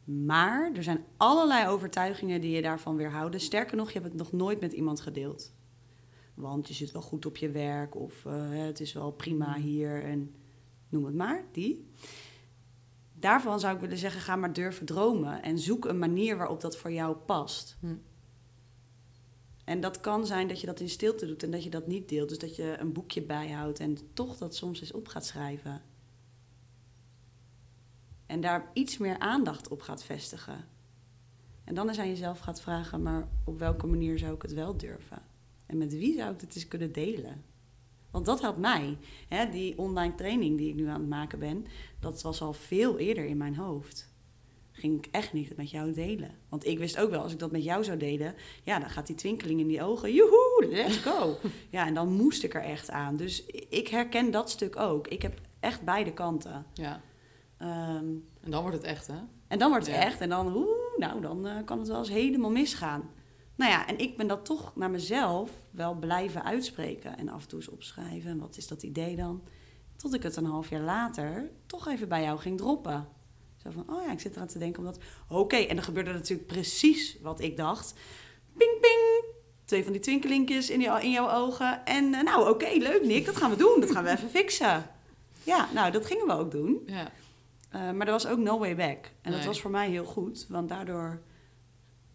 Maar 0.04 0.72
er 0.74 0.82
zijn 0.82 1.04
allerlei 1.16 1.68
overtuigingen 1.68 2.40
die 2.40 2.50
je 2.50 2.62
daarvan 2.62 2.96
weerhouden. 2.96 3.40
Sterker 3.40 3.76
nog, 3.76 3.86
je 3.86 3.98
hebt 3.98 4.12
het 4.12 4.20
nog 4.20 4.32
nooit 4.32 4.60
met 4.60 4.72
iemand 4.72 5.00
gedeeld. 5.00 5.52
Want 6.34 6.68
je 6.68 6.74
zit 6.74 6.92
wel 6.92 7.02
goed 7.02 7.26
op 7.26 7.36
je 7.36 7.50
werk 7.50 7.94
of 7.94 8.24
eh, 8.26 8.32
het 8.50 8.80
is 8.80 8.92
wel 8.92 9.12
prima 9.12 9.54
hier 9.54 10.02
en 10.02 10.34
noem 10.88 11.04
het 11.04 11.14
maar, 11.14 11.44
die. 11.52 11.88
Daarvan 13.12 13.60
zou 13.60 13.74
ik 13.74 13.80
willen 13.80 13.98
zeggen, 13.98 14.20
ga 14.20 14.36
maar 14.36 14.52
durven 14.52 14.86
dromen 14.86 15.42
en 15.42 15.58
zoek 15.58 15.84
een 15.84 15.98
manier 15.98 16.36
waarop 16.36 16.60
dat 16.60 16.76
voor 16.76 16.92
jou 16.92 17.16
past. 17.16 17.76
Hm. 17.80 17.94
En 19.64 19.80
dat 19.80 20.00
kan 20.00 20.26
zijn 20.26 20.48
dat 20.48 20.60
je 20.60 20.66
dat 20.66 20.80
in 20.80 20.88
stilte 20.88 21.26
doet 21.26 21.42
en 21.42 21.50
dat 21.50 21.64
je 21.64 21.70
dat 21.70 21.86
niet 21.86 22.08
deelt. 22.08 22.28
Dus 22.28 22.38
dat 22.38 22.56
je 22.56 22.76
een 22.78 22.92
boekje 22.92 23.22
bijhoudt 23.22 23.80
en 23.80 23.98
toch 24.12 24.36
dat 24.36 24.54
soms 24.54 24.80
eens 24.80 24.92
op 24.92 25.08
gaat 25.08 25.26
schrijven. 25.26 25.82
En 28.26 28.40
daar 28.40 28.70
iets 28.72 28.98
meer 28.98 29.18
aandacht 29.18 29.68
op 29.68 29.80
gaat 29.80 30.04
vestigen. 30.04 30.64
En 31.64 31.74
dan 31.74 31.88
eens 31.88 31.98
aan 31.98 32.08
jezelf 32.08 32.38
gaat 32.38 32.60
vragen, 32.60 33.02
maar 33.02 33.28
op 33.44 33.58
welke 33.58 33.86
manier 33.86 34.18
zou 34.18 34.34
ik 34.34 34.42
het 34.42 34.52
wel 34.52 34.76
durven? 34.76 35.22
En 35.66 35.78
met 35.78 35.92
wie 35.92 36.16
zou 36.16 36.32
ik 36.32 36.40
dit 36.40 36.54
eens 36.54 36.68
kunnen 36.68 36.92
delen? 36.92 37.44
Want 38.10 38.26
dat 38.26 38.40
helpt 38.40 38.58
mij. 38.58 38.98
Hè? 39.28 39.50
Die 39.50 39.78
online 39.78 40.14
training 40.14 40.58
die 40.58 40.68
ik 40.68 40.74
nu 40.74 40.86
aan 40.86 41.00
het 41.00 41.08
maken 41.08 41.38
ben, 41.38 41.66
dat 42.00 42.22
was 42.22 42.40
al 42.40 42.52
veel 42.52 42.98
eerder 42.98 43.24
in 43.24 43.36
mijn 43.36 43.56
hoofd. 43.56 44.13
Ging 44.76 44.98
ik 44.98 45.08
echt 45.10 45.32
niet 45.32 45.56
met 45.56 45.70
jou 45.70 45.92
delen. 45.92 46.30
Want 46.48 46.66
ik 46.66 46.78
wist 46.78 46.98
ook 46.98 47.10
wel, 47.10 47.22
als 47.22 47.32
ik 47.32 47.38
dat 47.38 47.50
met 47.52 47.64
jou 47.64 47.84
zou 47.84 47.98
delen, 47.98 48.34
ja, 48.62 48.78
dan 48.78 48.90
gaat 48.90 49.06
die 49.06 49.16
twinkeling 49.16 49.60
in 49.60 49.66
die 49.66 49.82
ogen. 49.82 50.12
Joehoe, 50.12 50.66
let's 50.70 50.96
go. 50.96 51.36
ja, 51.70 51.86
en 51.86 51.94
dan 51.94 52.12
moest 52.12 52.42
ik 52.44 52.54
er 52.54 52.62
echt 52.62 52.90
aan. 52.90 53.16
Dus 53.16 53.46
ik 53.68 53.88
herken 53.88 54.30
dat 54.30 54.50
stuk 54.50 54.76
ook. 54.76 55.08
Ik 55.08 55.22
heb 55.22 55.40
echt 55.60 55.82
beide 55.82 56.12
kanten. 56.12 56.66
Ja. 56.72 57.00
Ehm, 57.58 58.06
En 58.40 58.50
dan 58.50 58.60
wordt 58.62 58.76
het 58.76 58.86
echt, 58.86 59.06
hè? 59.06 59.18
en 59.48 59.58
dan 59.58 59.70
wordt 59.70 59.86
het 59.86 59.94
Ja. 59.96 60.02
echt. 60.02 60.20
En 60.20 60.28
dan, 60.28 60.56
oeh, 60.56 60.68
nou, 60.96 61.20
dan 61.20 61.46
eh, 61.46 61.56
kan 61.64 61.78
het 61.78 61.88
wel 61.88 61.98
eens 61.98 62.08
helemaal 62.08 62.50
misgaan. 62.50 63.10
Nou 63.54 63.70
ja, 63.70 63.86
en 63.86 63.98
ik 63.98 64.16
ben 64.16 64.26
dat 64.26 64.44
toch 64.44 64.76
naar 64.76 64.90
mezelf 64.90 65.50
wel 65.70 65.94
blijven 65.94 66.44
uitspreken. 66.44 67.18
En 67.18 67.28
af 67.28 67.42
en 67.42 67.48
toe 67.48 67.58
eens 67.58 67.68
opschrijven. 67.68 68.30
En 68.30 68.38
wat 68.38 68.56
is 68.56 68.66
dat 68.68 68.82
idee 68.82 69.16
dan? 69.16 69.42
Tot 69.96 70.14
ik 70.14 70.22
het 70.22 70.36
een 70.36 70.44
half 70.44 70.68
jaar 70.70 70.80
later 70.82 71.50
toch 71.66 71.88
even 71.88 72.08
bij 72.08 72.22
jou 72.22 72.38
ging 72.38 72.58
droppen. 72.58 73.08
Zo 73.64 73.70
van, 73.70 73.84
oh 73.96 74.04
ja, 74.04 74.12
ik 74.12 74.20
zit 74.20 74.34
eraan 74.36 74.46
te 74.46 74.58
denken 74.58 74.78
omdat... 74.78 74.98
Oké, 75.28 75.56
en 75.56 75.74
dan 75.74 75.84
gebeurde 75.84 76.12
natuurlijk 76.12 76.48
precies 76.48 77.18
wat 77.22 77.40
ik 77.40 77.56
dacht. 77.56 77.94
Ping, 78.56 78.80
ping. 78.80 79.24
Twee 79.64 79.82
van 79.82 79.92
die 79.92 80.00
twinkelinkjes 80.00 80.70
in, 80.70 80.80
in 81.02 81.10
jouw 81.10 81.30
ogen. 81.30 81.84
En 81.84 82.14
eh, 82.14 82.22
nou, 82.22 82.48
oké, 82.48 82.68
leuk 82.78 83.04
Nick, 83.04 83.24
dat 83.26 83.36
gaan 83.36 83.50
we 83.50 83.56
doen. 83.56 83.80
Dat 83.80 83.90
gaan 83.90 84.04
we 84.04 84.10
even 84.10 84.28
fixen. 84.30 84.86
Ja, 85.44 85.68
nou, 85.74 85.92
dat 85.92 86.06
gingen 86.06 86.26
we 86.26 86.32
ook 86.32 86.50
doen. 86.50 86.82
Ja. 86.86 87.10
Uh, 87.74 87.90
maar 87.90 88.06
er 88.06 88.12
was 88.12 88.26
ook 88.26 88.38
no 88.38 88.58
way 88.58 88.76
back. 88.76 89.10
En 89.22 89.32
dat 89.32 89.44
was 89.44 89.60
voor 89.60 89.70
mij 89.70 89.90
heel 89.90 90.04
goed, 90.04 90.46
want 90.48 90.68
daardoor 90.68 91.22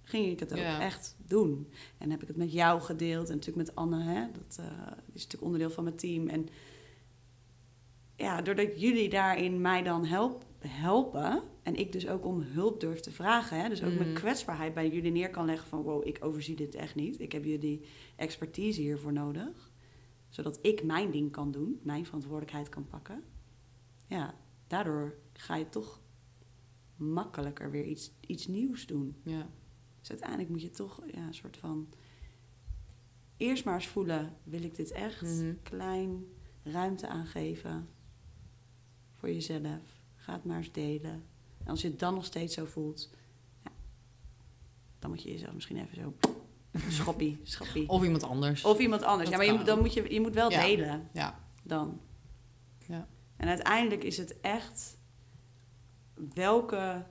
ging 0.04 0.28
ik 0.28 0.40
het 0.40 0.52
ook 0.52 0.58
Ja. 0.58 0.82
echt 0.82 1.16
doen. 1.18 1.72
En 1.98 2.12
heb 2.12 2.22
ik 2.22 2.28
het 2.28 2.38
met 2.38 2.52
jou 2.52 2.82
gedeeld 2.82 3.30
en 3.30 3.36
natuurlijk 3.36 3.68
met 3.68 3.76
Anne, 3.76 4.04
hè? 4.04 4.22
dat 4.32 4.58
eh, 4.60 4.66
is 5.14 5.24
natuurlijk 5.24 5.44
onderdeel 5.44 5.70
van 5.70 5.84
mijn 5.84 5.96
team. 5.96 6.28
En 6.28 6.50
ja, 8.16 8.42
doordat 8.42 8.82
jullie 8.82 9.10
daarin 9.10 9.62
mij 9.62 9.84
dan 9.84 10.06
help, 10.06 10.46
helpen 10.68 11.44
en 11.64 11.76
ik 11.76 11.92
dus 11.92 12.08
ook 12.08 12.26
om 12.26 12.42
hulp 12.42 12.80
durf 12.80 13.00
te 13.00 13.12
vragen, 13.12 13.62
hè? 13.62 13.70
dus 13.70 13.84
ook 13.84 13.94
mijn 13.94 14.10
Mhm. 14.10 14.20
kwetsbaarheid 14.20 14.74
bij 14.74 14.90
jullie 14.90 15.12
neer 15.12 15.30
kan 15.30 15.46
leggen 15.46 15.68
van 15.68 15.82
wow, 15.82 16.08
ik 16.08 16.18
overzie 16.22 16.56
dit 16.56 16.76
echt 16.76 16.96
niet. 16.96 17.20
Ik 17.20 17.32
heb 17.32 17.44
jullie 17.46 17.86
expertise 18.16 18.82
hiervoor 18.82 19.14
nodig, 19.14 19.72
zodat 20.30 20.60
ik 20.62 20.84
mijn 20.84 21.12
ding 21.12 21.32
kan 21.32 21.52
doen, 21.52 21.80
mijn 21.84 22.06
verantwoordelijkheid 22.06 22.70
kan 22.70 22.88
pakken. 22.88 23.24
Ja, 24.06 24.36
daardoor 24.68 25.18
ga 25.34 25.56
je 25.56 25.70
toch 25.70 26.02
makkelijker 26.96 27.72
weer 27.72 27.86
iets, 27.86 28.12
iets 28.20 28.48
nieuws 28.48 28.86
doen. 28.86 29.16
Ja. 29.24 29.50
Dus 30.00 30.10
uiteindelijk 30.10 30.50
moet 30.50 30.62
je 30.62 30.70
toch 30.70 31.02
ja, 31.14 31.28
een 31.28 31.34
soort 31.34 31.58
van... 31.58 31.90
Eerst 33.38 33.66
maar 33.66 33.74
eens 33.74 33.88
voelen, 33.88 34.38
wil 34.44 34.64
ik 34.64 34.76
dit 34.76 34.92
echt? 34.92 35.22
Mhm. 35.22 35.54
Klein, 35.64 36.24
ruimte 36.64 37.08
aangeven 37.08 37.90
voor 39.14 39.30
jezelf. 39.30 39.99
Ga 40.30 40.36
het 40.36 40.46
maar 40.46 40.58
eens 40.58 40.72
delen. 40.72 41.24
En 41.64 41.68
als 41.68 41.82
je 41.82 41.88
het 41.88 42.00
dan 42.00 42.14
nog 42.14 42.26
steeds 42.26 42.54
zo 42.54 42.66
voelt... 42.66 43.10
Ja, 43.64 43.72
dan 45.00 45.10
moet 45.10 45.24
je 45.24 45.32
jezelf 45.32 45.54
misschien 45.54 45.78
even 45.78 45.96
zo... 45.96 46.14
Schoppie, 46.90 47.40
schoppie. 47.44 47.90
Of 47.90 48.04
iemand 48.04 48.24
anders. 48.24 48.66
Of 48.66 48.80
iemand 48.80 49.04
anders. 49.04 49.30
Dat 49.30 49.40
ja, 49.40 49.46
maar 49.46 49.60
je, 49.60 49.64
dan 49.64 49.80
moet 49.80 49.94
je, 49.94 50.14
je 50.14 50.22
moet 50.22 50.34
wel 50.34 50.52
Ja. 50.52 50.62
delen 50.62 51.10
Ja. 51.14 51.40
dan. 51.64 52.00
Ja. 52.88 53.08
En 53.38 53.48
uiteindelijk 53.48 54.04
is 54.04 54.18
het 54.18 54.40
echt 54.42 54.98
welke, 56.34 57.06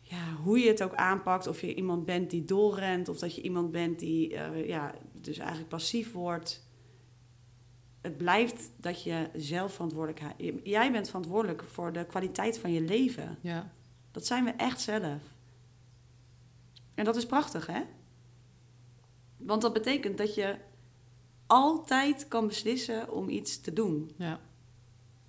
ja, 0.00 0.32
hoe 0.42 0.58
je 0.58 0.68
het 0.68 0.82
ook 0.82 0.94
aanpakt. 0.94 1.46
Of 1.46 1.60
je 1.60 1.74
iemand 1.74 2.04
bent 2.04 2.30
die 2.30 2.44
doorrent, 2.44 3.08
of 3.08 3.18
dat 3.18 3.34
je 3.34 3.42
iemand 3.42 3.70
bent 3.70 3.98
die 3.98 4.34
eh, 4.34 4.68
ja, 4.68 4.94
dus 5.12 5.38
eigenlijk 5.38 5.68
passief 5.68 6.12
wordt. 6.12 6.63
Het 8.04 8.16
blijft 8.16 8.70
dat 8.76 9.02
je 9.02 9.28
zelf 9.36 9.72
verantwoordelijk 9.72 10.34
je- 10.36 10.60
Jij 10.64 10.92
bent 10.92 11.06
verantwoordelijk 11.06 11.62
voor 11.64 11.92
de 11.92 12.04
kwaliteit 12.06 12.58
van 12.58 12.72
je 12.72 12.80
leven. 12.80 13.38
Ja. 13.40 13.72
Dat 14.10 14.26
zijn 14.26 14.44
we 14.44 14.50
echt 14.50 14.80
zelf. 14.80 15.22
En 16.94 17.04
dat 17.04 17.16
is 17.16 17.26
prachtig, 17.26 17.66
hè? 17.66 17.82
Want 19.36 19.62
dat 19.62 19.72
betekent 19.72 20.18
dat 20.18 20.34
je 20.34 20.56
altijd 21.46 22.28
kan 22.28 22.46
beslissen 22.46 23.12
om 23.12 23.28
iets 23.28 23.60
te 23.60 23.72
doen 23.72 24.10
Ja. 24.16 24.40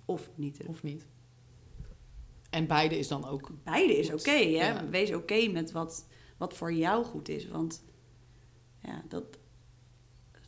of 0.04 0.30
niet. 0.34 0.60
Of 0.66 0.82
niet. 0.82 1.06
En 2.50 2.66
beide 2.66 2.98
is 2.98 3.08
dan 3.08 3.24
ook. 3.24 3.50
Beide 3.64 3.96
is 3.98 4.12
oké, 4.12 4.30
hè? 4.30 4.68
Ja. 4.68 4.88
Wees 4.88 5.12
oké 5.14 5.46
met 5.48 5.72
wat, 5.72 6.06
wat 6.36 6.54
voor 6.54 6.72
jou 6.72 7.04
goed 7.04 7.28
is. 7.28 7.48
Want 7.48 7.84
ja, 8.82 9.02
dat, 9.08 9.38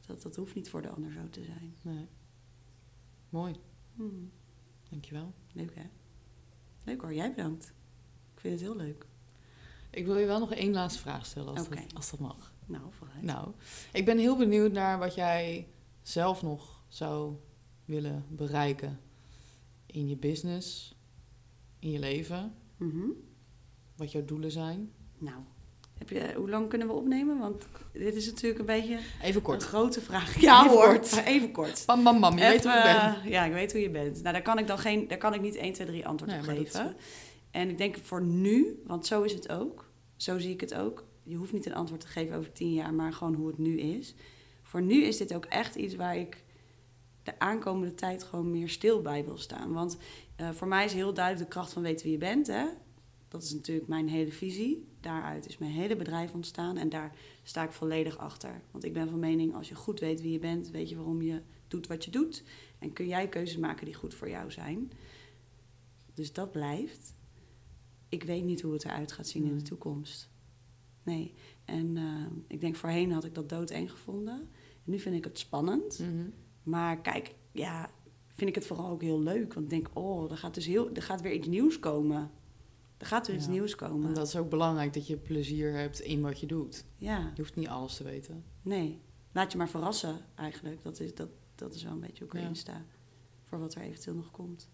dat, 0.07 0.23
dat 0.23 0.37
hoeft 0.37 0.55
niet 0.55 0.71
voor 0.71 0.83
de 0.83 0.89
ander 0.89 1.13
zo 1.13 1.29
te 1.31 1.45
zijn. 1.45 1.75
Nee. 1.83 2.07
Mooi. 3.29 3.55
Hmm, 3.95 4.31
Dankjewel. 4.91 5.35
leuk, 5.53 5.75
hè? 5.75 5.83
Leuk 6.85 7.01
hoor, 7.01 7.15
jij 7.15 7.35
bedankt. 7.35 7.73
Ik 8.35 8.41
vind 8.41 8.53
het 8.55 8.63
heel 8.63 8.77
leuk. 8.77 9.07
Ik 9.91 10.07
wil 10.07 10.19
je 10.19 10.27
wel 10.27 10.39
nog 10.39 10.53
één 10.53 10.73
laatste 10.73 11.01
vraag 11.01 11.27
stellen, 11.27 11.57
als, 11.57 11.69
dat, 11.69 11.95
als 11.95 12.11
dat 12.11 12.21
mag. 12.21 12.53
Nou, 12.67 12.83
vooruit. 12.93 13.23
Nou, 13.23 13.53
ik 13.93 14.05
ben 14.05 14.19
heel 14.19 14.37
benieuwd 14.37 14.73
naar 14.73 14.99
wat 14.99 15.15
jij 15.15 15.69
zelf 16.03 16.43
nog 16.43 16.83
zou 16.89 17.37
willen 17.85 18.25
bereiken 18.31 19.01
in 19.87 20.09
je 20.09 20.17
business, 20.17 20.97
in 21.79 21.91
je 21.91 21.99
leven, 21.99 22.55
Mhm. 22.77 23.07
wat 23.97 24.13
jouw 24.13 24.25
doelen 24.25 24.51
zijn. 24.53 24.93
Nou, 25.19 25.43
heb 25.99 26.09
je, 26.11 26.33
hoe 26.37 26.51
lang 26.51 26.69
kunnen 26.69 26.87
we 26.87 26.93
opnemen? 26.93 27.39
Want 27.39 27.67
dit 27.93 28.15
is 28.15 28.27
natuurlijk 28.27 28.59
een 28.61 28.67
beetje 28.67 28.99
Even 29.23 29.35
een 29.37 29.43
kort. 29.43 29.63
grote 29.63 30.01
vraag. 30.01 30.41
Ja 30.41 30.65
Even 30.65 30.77
hoor, 30.77 30.87
kort. 30.93 31.17
even 31.25 31.53
kort. 31.53 31.83
Bam, 31.87 32.03
bam, 32.03 32.21
bam. 32.21 32.39
Je 32.39 32.45
weet 32.45 32.65
hoe 32.65 32.73
ik 32.73 32.83
ben. 32.83 32.97
Even, 32.97 33.23
eh, 33.25 33.31
Ja, 33.31 33.45
ik 33.45 33.53
weet 33.53 33.73
hoe 33.73 33.81
je 33.81 33.91
bent. 33.91 34.13
Nou, 34.23 34.33
daar 34.33 34.43
kan 34.43 34.59
ik 34.59 34.67
dan 34.67 34.79
geen, 34.79 35.09
daar 35.09 35.19
kan 35.19 35.35
ik 35.35 35.41
niet 35.41 35.57
1, 35.57 35.73
2, 35.73 35.87
3 35.87 36.07
antwoord 36.07 36.31
Nee, 36.33 36.41
op 36.41 36.47
dat 36.47 36.57
geven. 36.57 36.97
En 37.51 37.69
ik 37.69 37.79
denk 37.79 37.97
voor 38.03 38.23
nu, 38.23 38.83
want 38.87 39.07
zo 39.07 39.23
is 39.23 39.33
het 39.33 39.49
ook. 39.53 39.91
Zo 40.17 40.39
zie 40.39 40.53
ik 40.53 40.61
het 40.61 40.75
ook. 40.75 41.05
Je 41.23 41.37
hoeft 41.37 41.53
niet 41.53 41.67
een 41.67 41.75
antwoord 41.75 42.01
te 42.01 42.07
geven 42.07 42.37
over 42.37 42.53
10 42.53 42.73
jaar, 42.73 42.95
maar 42.95 43.13
gewoon 43.13 43.35
hoe 43.35 43.47
het 43.47 43.59
nu 43.59 43.79
is. 43.81 44.15
Voor 44.63 44.83
nu 44.83 45.03
is 45.05 45.17
dit 45.17 45.35
ook 45.35 45.45
echt 45.45 45.75
iets 45.75 45.95
waar 45.95 46.17
ik 46.17 46.45
de 47.23 47.39
aankomende 47.39 47.95
tijd 47.95 48.23
gewoon 48.23 48.51
meer 48.51 48.69
stil 48.69 49.03
bij 49.03 49.25
wil 49.25 49.39
staan. 49.39 49.73
Want 49.73 49.97
eh, 50.37 50.49
voor 50.51 50.69
mij 50.69 50.85
is 50.85 50.93
heel 50.93 51.15
duidelijk 51.15 51.45
de 51.45 51.51
kracht 51.55 51.73
van 51.73 51.83
weten 51.83 52.03
wie 52.05 52.13
je 52.13 52.19
bent. 52.19 52.47
Hè? 52.47 52.65
Dat 53.29 53.43
is 53.43 53.53
natuurlijk 53.53 53.89
mijn 53.89 54.09
hele 54.09 54.33
visie. 54.33 54.87
Daaruit 55.01 55.49
is 55.49 55.59
mijn 55.59 55.73
hele 55.73 55.97
bedrijf 55.97 56.35
ontstaan 56.35 56.77
en 56.77 56.89
daar 56.89 57.17
sta 57.43 57.65
ik 57.65 57.73
volledig 57.73 58.19
achter. 58.19 58.63
Want 58.71 58.85
ik 58.85 58.93
ben 58.93 59.09
van 59.09 59.19
mening, 59.19 59.55
als 59.55 59.69
je 59.69 59.75
goed 59.75 60.01
weet 60.01 60.21
wie 60.21 60.33
je 60.33 60.39
bent, 60.39 60.71
weet 60.71 60.89
je 60.89 60.97
waarom 60.97 61.23
je 61.23 61.43
doet 61.69 61.87
wat 61.87 62.05
je 62.05 62.11
doet. 62.11 62.45
En 62.79 62.93
kun 62.93 63.07
jij 63.07 63.29
keuzes 63.29 63.57
maken 63.57 63.85
die 63.85 63.95
goed 63.95 64.15
voor 64.15 64.29
jou 64.29 64.51
zijn. 64.51 64.93
Dus 66.15 66.33
dat 66.33 66.53
blijft. 66.53 67.15
Ik 68.09 68.23
weet 68.23 68.45
niet 68.45 68.61
hoe 68.61 68.73
het 68.73 68.85
eruit 68.85 69.13
gaat 69.13 69.29
zien 69.29 69.45
in 69.45 69.57
de 69.57 69.63
toekomst. 69.63 70.31
Nee. 71.03 71.35
En 71.65 71.97
eh, 71.97 72.27
ik 72.47 72.61
denk 72.61 72.77
voorheen 72.77 73.13
had 73.13 73.25
ik 73.25 73.35
dat 73.35 73.49
doodeng 73.49 73.91
gevonden. 73.91 74.35
En 74.85 74.91
nu 74.91 74.99
vind 74.99 75.15
ik 75.15 75.25
het 75.25 75.39
spannend. 75.39 75.99
Mhm. 75.99 76.29
Maar 76.63 77.01
kijk, 77.01 77.35
ja, 77.53 77.91
vind 78.35 78.49
ik 78.49 78.55
het 78.55 78.67
vooral 78.67 78.91
ook 78.91 79.03
heel 79.03 79.21
leuk. 79.21 79.55
Want 79.55 79.65
ik 79.65 79.71
denk, 79.71 79.89
oh, 79.93 80.31
er 80.31 80.37
gaat, 80.37 80.55
dus 80.55 80.67
heel, 80.67 80.95
er 80.95 81.03
gaat 81.03 81.21
weer 81.21 81.33
iets 81.33 81.49
nieuws 81.49 81.79
komen. 81.79 82.31
Er 82.99 83.07
gaat 83.07 83.27
weer 83.27 83.37
iets 83.37 83.45
Ja. 83.45 83.51
nieuws 83.51 83.71
En 83.71 83.77
komen. 83.77 84.15
dat 84.15 84.27
is 84.27 84.37
ook 84.37 84.51
belangrijk 84.51 84.93
dat 84.95 85.07
je 85.07 85.17
plezier 85.17 85.73
hebt 85.73 86.01
in 86.01 86.21
wat 86.21 86.41
je 86.41 86.47
doet. 86.47 86.85
Ja, 86.97 87.19
Je 87.35 87.41
hoeft 87.43 87.57
niet 87.57 87.69
alles 87.69 87.97
te 87.97 88.05
weten. 88.05 88.45
nee. 88.63 89.01
Laat 89.33 89.53
je 89.53 89.59
maar 89.59 89.69
verrassen 89.69 90.17
eigenlijk. 90.35 90.83
Dat 90.83 91.01
is, 91.01 91.15
dat, 91.15 91.29
dat 91.55 91.75
is 91.75 91.83
wel 91.83 91.93
een 91.93 92.01
beetje 92.01 92.25
hoe 92.25 92.27
ik 92.33 92.33
Ja. 92.39 92.41
erin 92.43 92.57
sta. 92.57 92.83
Voor 93.45 93.59
wat 93.59 93.75
er 93.75 93.83
eventueel 93.83 94.17
nog 94.17 94.31
komt. 94.31 94.69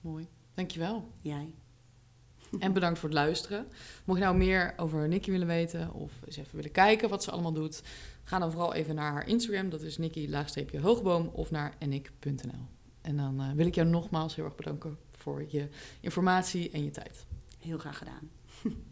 Mooi. 0.00 0.28
Dankjewel. 0.54 1.08
Jij. 1.20 1.54
En 2.58 2.72
bedankt 2.72 2.98
voor 2.98 3.08
het 3.08 3.18
luisteren. 3.18 3.66
Mocht 4.04 4.18
je 4.18 4.24
nou 4.24 4.36
meer 4.36 4.74
over 4.76 5.08
Nikki 5.08 5.30
willen 5.30 5.46
weten 5.46 5.92
of 5.92 6.12
eens 6.24 6.36
even 6.36 6.56
willen 6.56 6.70
kijken 6.70 7.08
wat 7.08 7.22
ze 7.24 7.30
allemaal 7.30 7.52
doet, 7.52 7.82
ga 8.24 8.38
dan 8.38 8.50
vooral 8.50 8.74
even 8.74 8.94
naar 8.94 9.12
haar 9.12 9.28
Instagram. 9.28 9.70
Dat 9.70 9.82
is 9.82 9.98
Nikki-hoogboom 9.98 11.26
of 11.26 11.50
naar 11.50 11.74
enik.nl. 11.78 12.66
En 13.00 13.16
dan 13.16 13.40
uh, 13.40 13.50
wil 13.52 13.66
ik 13.66 13.74
jou 13.74 13.88
nogmaals 13.88 14.36
heel 14.36 14.44
erg 14.44 14.54
bedanken 14.54 14.98
voor 15.10 15.44
je 15.48 15.68
informatie 16.00 16.70
en 16.70 16.84
je 16.84 16.90
tijd. 16.90 17.26
Heel 17.60 17.78
graag 17.78 17.98
gedaan. 17.98 18.30